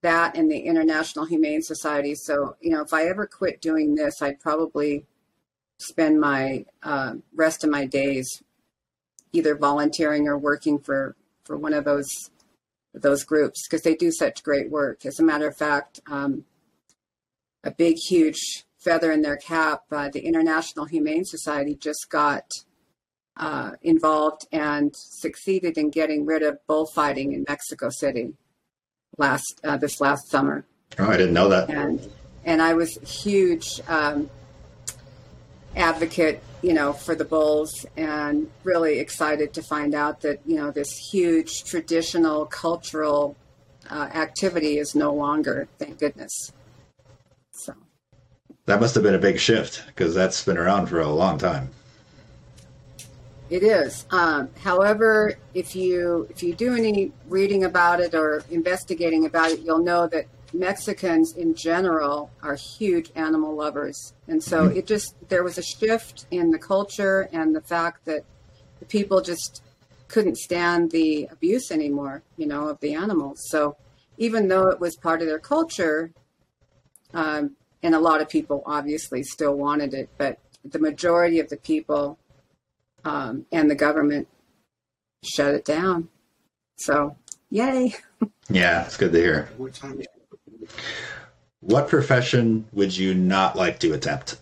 that 0.02 0.36
and 0.36 0.48
the 0.48 0.60
International 0.60 1.24
Humane 1.24 1.62
Society. 1.62 2.14
So, 2.14 2.54
you 2.60 2.70
know, 2.70 2.82
if 2.82 2.94
I 2.94 3.06
ever 3.06 3.26
quit 3.26 3.60
doing 3.60 3.96
this, 3.96 4.22
I'd 4.22 4.38
probably 4.38 5.06
spend 5.80 6.20
my 6.20 6.66
uh, 6.84 7.14
rest 7.34 7.64
of 7.64 7.70
my 7.70 7.84
days 7.84 8.44
either 9.32 9.56
volunteering 9.56 10.28
or 10.28 10.38
working 10.38 10.78
for 10.78 11.16
for 11.42 11.56
one 11.56 11.74
of 11.74 11.84
those 11.84 12.30
those 12.94 13.24
groups 13.24 13.66
because 13.66 13.82
they 13.82 13.94
do 13.94 14.10
such 14.10 14.42
great 14.42 14.70
work. 14.70 15.04
As 15.04 15.18
a 15.18 15.22
matter 15.22 15.48
of 15.48 15.56
fact, 15.56 16.00
um, 16.06 16.44
a 17.64 17.70
big, 17.70 17.96
huge 17.96 18.64
feather 18.78 19.10
in 19.10 19.22
their 19.22 19.36
cap, 19.36 19.82
uh, 19.90 20.08
the 20.08 20.20
International 20.20 20.84
Humane 20.84 21.24
Society 21.24 21.74
just 21.74 22.08
got 22.10 22.44
uh, 23.36 23.72
involved 23.82 24.46
and 24.52 24.94
succeeded 24.94 25.76
in 25.76 25.90
getting 25.90 26.24
rid 26.24 26.42
of 26.42 26.58
bullfighting 26.66 27.32
in 27.32 27.44
Mexico 27.48 27.88
City 27.90 28.34
last 29.18 29.60
uh, 29.64 29.76
this 29.76 30.00
last 30.00 30.30
summer. 30.30 30.64
Oh, 30.98 31.08
I 31.08 31.16
didn't 31.16 31.34
know 31.34 31.48
that. 31.48 31.68
And 31.70 32.08
and 32.44 32.62
I 32.62 32.74
was 32.74 32.96
a 32.96 33.06
huge 33.06 33.80
um, 33.88 34.28
advocate, 35.74 36.42
you 36.64 36.72
know, 36.72 36.94
for 36.94 37.14
the 37.14 37.26
bulls, 37.26 37.84
and 37.94 38.50
really 38.62 38.98
excited 38.98 39.52
to 39.52 39.62
find 39.62 39.94
out 39.94 40.22
that 40.22 40.40
you 40.46 40.56
know 40.56 40.70
this 40.70 40.96
huge 40.96 41.62
traditional 41.64 42.46
cultural 42.46 43.36
uh, 43.90 44.08
activity 44.14 44.78
is 44.78 44.94
no 44.94 45.12
longer. 45.12 45.68
Thank 45.78 45.98
goodness. 45.98 46.52
So 47.50 47.74
that 48.64 48.80
must 48.80 48.94
have 48.94 49.04
been 49.04 49.14
a 49.14 49.18
big 49.18 49.38
shift 49.38 49.82
because 49.88 50.14
that's 50.14 50.42
been 50.42 50.56
around 50.56 50.86
for 50.86 51.00
a 51.00 51.08
long 51.08 51.36
time. 51.36 51.68
It 53.50 53.62
is. 53.62 54.06
Um, 54.10 54.48
however, 54.62 55.34
if 55.52 55.76
you 55.76 56.26
if 56.30 56.42
you 56.42 56.54
do 56.54 56.74
any 56.74 57.12
reading 57.28 57.64
about 57.64 58.00
it 58.00 58.14
or 58.14 58.42
investigating 58.50 59.26
about 59.26 59.50
it, 59.50 59.60
you'll 59.60 59.84
know 59.84 60.06
that 60.06 60.24
Mexicans 60.54 61.34
in 61.36 61.54
general 61.54 62.30
are 62.42 62.54
huge 62.54 63.10
animal 63.16 63.54
lovers, 63.54 64.14
and 64.28 64.42
so 64.42 64.68
mm-hmm. 64.68 64.78
it 64.78 64.86
just 64.86 65.14
there 65.28 65.42
was 65.42 65.58
a 65.58 65.62
shift 65.62 66.26
in 66.30 66.50
the 66.50 66.58
culture 66.58 67.28
and 67.32 67.54
the 67.54 67.60
fact 67.60 68.04
that 68.04 68.24
the 68.78 68.86
people 68.86 69.20
just 69.20 69.62
couldn't 70.08 70.36
stand 70.36 70.92
the 70.92 71.28
abuse 71.32 71.70
anymore, 71.70 72.22
you 72.36 72.46
know, 72.46 72.68
of 72.68 72.78
the 72.80 72.94
animals. 72.94 73.40
So 73.48 73.76
even 74.16 74.46
though 74.48 74.68
it 74.68 74.78
was 74.78 74.96
part 74.96 75.20
of 75.20 75.26
their 75.26 75.40
culture, 75.40 76.12
um, 77.12 77.56
and 77.82 77.94
a 77.94 78.00
lot 78.00 78.20
of 78.20 78.28
people 78.28 78.62
obviously 78.64 79.22
still 79.24 79.54
wanted 79.54 79.92
it, 79.92 80.08
but 80.18 80.38
the 80.64 80.78
majority 80.78 81.40
of 81.40 81.48
the 81.48 81.56
people 81.56 82.18
um, 83.04 83.44
and 83.50 83.70
the 83.70 83.74
government 83.74 84.28
shut 85.24 85.54
it 85.54 85.64
down. 85.64 86.08
So, 86.76 87.16
yay! 87.50 87.94
Yeah, 88.50 88.84
it's 88.84 88.98
good 88.98 89.12
to 89.12 89.18
hear. 89.18 89.48
What 89.56 89.74
profession 91.86 92.64
would 92.72 92.96
you 92.96 93.14
not 93.14 93.56
like 93.56 93.78
to 93.80 93.92
attempt? 93.92 94.36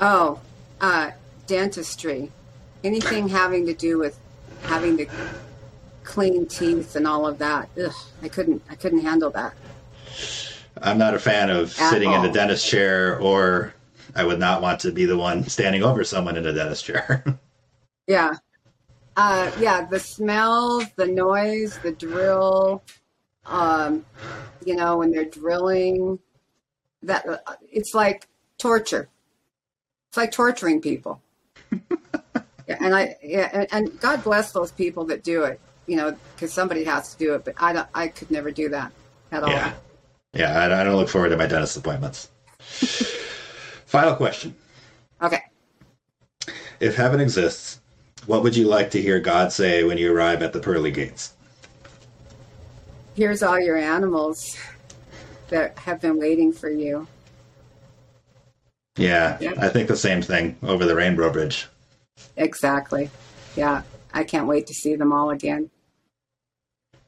Oh, 0.00 0.40
uh, 0.80 1.10
dentistry. 1.46 2.30
Anything 2.82 3.28
having 3.28 3.66
to 3.66 3.74
do 3.74 3.98
with 3.98 4.18
having 4.62 4.96
to 4.98 5.06
clean 6.04 6.46
teeth 6.46 6.96
and 6.96 7.06
all 7.06 7.26
of 7.26 7.38
that. 7.38 7.68
Ugh, 7.82 7.92
I 8.22 8.28
couldn't. 8.28 8.62
I 8.70 8.74
couldn't 8.74 9.00
handle 9.00 9.30
that. 9.30 9.54
I'm 10.82 10.98
not 10.98 11.14
a 11.14 11.18
fan 11.18 11.50
of 11.50 11.78
At 11.78 11.90
sitting 11.90 12.08
all. 12.08 12.24
in 12.24 12.30
a 12.30 12.32
dentist 12.32 12.66
chair 12.66 13.18
or 13.20 13.74
I 14.14 14.24
would 14.24 14.38
not 14.38 14.62
want 14.62 14.80
to 14.80 14.92
be 14.92 15.04
the 15.04 15.16
one 15.16 15.44
standing 15.44 15.82
over 15.82 16.02
someone 16.04 16.36
in 16.36 16.46
a 16.46 16.52
dentist 16.52 16.84
chair. 16.84 17.24
yeah. 18.06 18.32
Uh, 19.16 19.50
yeah, 19.60 19.84
the 19.84 20.00
smell, 20.00 20.82
the 20.96 21.06
noise, 21.06 21.78
the 21.82 21.92
drill, 21.92 22.82
um, 23.46 24.04
you 24.64 24.76
know, 24.76 24.98
when 24.98 25.10
they're 25.10 25.24
drilling, 25.24 26.18
that 27.02 27.26
uh, 27.26 27.38
it's 27.70 27.94
like 27.94 28.28
torture. 28.58 29.08
It's 30.08 30.16
like 30.16 30.32
torturing 30.32 30.80
people. 30.80 31.20
yeah, 31.72 32.76
and 32.80 32.94
I 32.94 33.16
yeah, 33.22 33.48
and, 33.52 33.66
and, 33.72 34.00
God 34.00 34.22
bless 34.24 34.52
those 34.52 34.72
people 34.72 35.04
that 35.06 35.22
do 35.22 35.44
it. 35.44 35.60
You 35.86 35.96
know, 35.96 36.16
because 36.34 36.52
somebody 36.52 36.84
has 36.84 37.12
to 37.14 37.18
do 37.18 37.34
it. 37.34 37.44
But 37.44 37.54
I 37.58 37.72
don't. 37.72 37.88
I 37.94 38.08
could 38.08 38.30
never 38.30 38.50
do 38.50 38.68
that 38.70 38.92
at 39.32 39.42
all. 39.42 39.50
Yeah, 39.50 39.72
yeah. 40.32 40.60
I, 40.60 40.80
I 40.80 40.84
don't 40.84 40.96
look 40.96 41.08
forward 41.08 41.30
to 41.30 41.36
my 41.36 41.46
dentist 41.46 41.76
appointments. 41.76 42.30
Final 43.86 44.14
question. 44.14 44.54
Okay. 45.22 45.42
if 46.80 46.96
heaven 46.96 47.20
exists, 47.20 47.80
what 48.26 48.42
would 48.42 48.56
you 48.56 48.66
like 48.66 48.90
to 48.92 49.02
hear 49.02 49.20
God 49.20 49.52
say 49.52 49.84
when 49.84 49.98
you 49.98 50.14
arrive 50.14 50.42
at 50.42 50.52
the 50.52 50.60
pearly 50.60 50.90
gates? 50.90 51.34
Here's 53.14 53.42
all 53.42 53.60
your 53.60 53.76
animals 53.76 54.56
that 55.48 55.78
have 55.78 56.00
been 56.00 56.18
waiting 56.18 56.52
for 56.52 56.70
you. 56.70 57.06
Yeah, 58.96 59.38
yeah, 59.40 59.54
I 59.58 59.68
think 59.68 59.88
the 59.88 59.96
same 59.96 60.22
thing 60.22 60.56
over 60.62 60.84
the 60.84 60.94
Rainbow 60.94 61.32
Bridge. 61.32 61.66
Exactly. 62.36 63.10
Yeah, 63.56 63.82
I 64.12 64.24
can't 64.24 64.46
wait 64.46 64.66
to 64.66 64.74
see 64.74 64.94
them 64.96 65.12
all 65.12 65.30
again. 65.30 65.70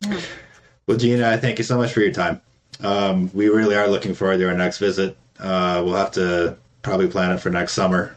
Yeah. 0.01 0.21
Well, 0.87 0.97
Gina, 0.97 1.29
I 1.29 1.37
thank 1.37 1.59
you 1.59 1.65
so 1.65 1.77
much 1.77 1.93
for 1.93 2.01
your 2.01 2.13
time. 2.13 2.41
Um, 2.81 3.31
we 3.33 3.49
really 3.49 3.77
are 3.77 3.87
looking 3.87 4.15
forward 4.15 4.39
to 4.39 4.49
our 4.49 4.55
next 4.55 4.79
visit. 4.79 5.17
Uh, 5.39 5.83
we'll 5.85 5.95
have 5.95 6.11
to 6.13 6.57
probably 6.83 7.09
plan 7.09 7.31
it 7.33 7.39
for 7.39 7.51
next 7.51 7.73
summer, 7.73 8.17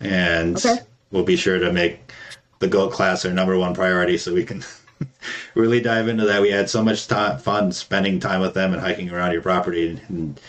and 0.00 0.56
okay. 0.56 0.78
we'll 1.10 1.24
be 1.24 1.36
sure 1.36 1.58
to 1.58 1.72
make 1.72 2.12
the 2.58 2.68
goat 2.68 2.92
class 2.92 3.24
our 3.24 3.32
number 3.32 3.58
one 3.58 3.74
priority 3.74 4.16
so 4.16 4.32
we 4.32 4.44
can 4.44 4.64
really 5.54 5.80
dive 5.80 6.08
into 6.08 6.24
that. 6.26 6.42
We 6.42 6.50
had 6.50 6.70
so 6.70 6.82
much 6.82 7.08
time, 7.08 7.38
fun 7.38 7.72
spending 7.72 8.20
time 8.20 8.40
with 8.40 8.54
them 8.54 8.72
and 8.72 8.80
hiking 8.80 9.10
around 9.10 9.32
your 9.32 9.42
property. 9.42 10.00
And 10.08 10.40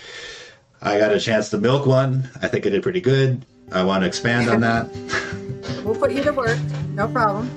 I 0.82 0.98
got 1.00 1.14
a 1.14 1.20
chance 1.20 1.50
to 1.50 1.58
milk 1.58 1.86
one. 1.86 2.30
I 2.41 2.48
think 2.48 2.66
I 2.66 2.70
did 2.70 2.84
pretty 2.84 3.02
good. 3.02 3.45
I 3.72 3.84
want 3.84 4.04
to 4.04 4.08
expand 4.08 4.50
on 4.50 4.62
that. 4.62 4.89
we'll 5.84 5.95
put 5.95 6.12
you 6.12 6.24
to 6.24 6.32
work. 6.32 6.58
No 6.91 7.08
problem. 7.08 7.50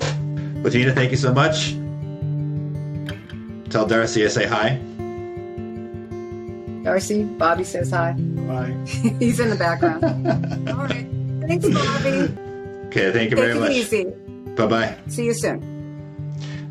Bettina, 0.62 0.93
thank 0.93 1.11
you 1.11 1.16
so 1.16 1.32
much. 1.32 1.74
Tell 3.70 3.86
Darcy 3.86 4.24
I 4.24 4.28
say 4.28 4.47
hi. 4.47 4.80
Darcy, 6.82 7.24
Bobby 7.24 7.64
says 7.64 7.91
hi. 7.91 8.12
Bye. 8.12 8.74
He's 9.18 9.38
in 9.38 9.51
the 9.51 9.57
background. 9.57 10.05
All 10.68 10.84
right. 10.84 11.07
Thanks, 11.47 11.68
Bobby. 11.68 12.34
Okay, 12.88 13.12
thank 13.12 13.30
you 13.30 13.36
Take 13.36 13.45
very 13.45 13.55
much. 13.55 13.70
Easy. 13.70 14.05
Bye 14.57 14.66
bye. 14.66 14.97
See 15.09 15.24
you 15.24 15.34
soon. 15.34 15.80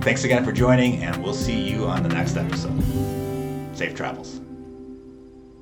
Thanks 0.00 0.24
again 0.24 0.44
for 0.44 0.50
joining, 0.52 1.04
and 1.04 1.22
we'll 1.22 1.32
see 1.32 1.60
you 1.60 1.86
on 1.86 2.02
the 2.02 2.08
next 2.08 2.36
episode. 2.36 2.82
Safe 3.76 3.94
travels. 3.94 4.40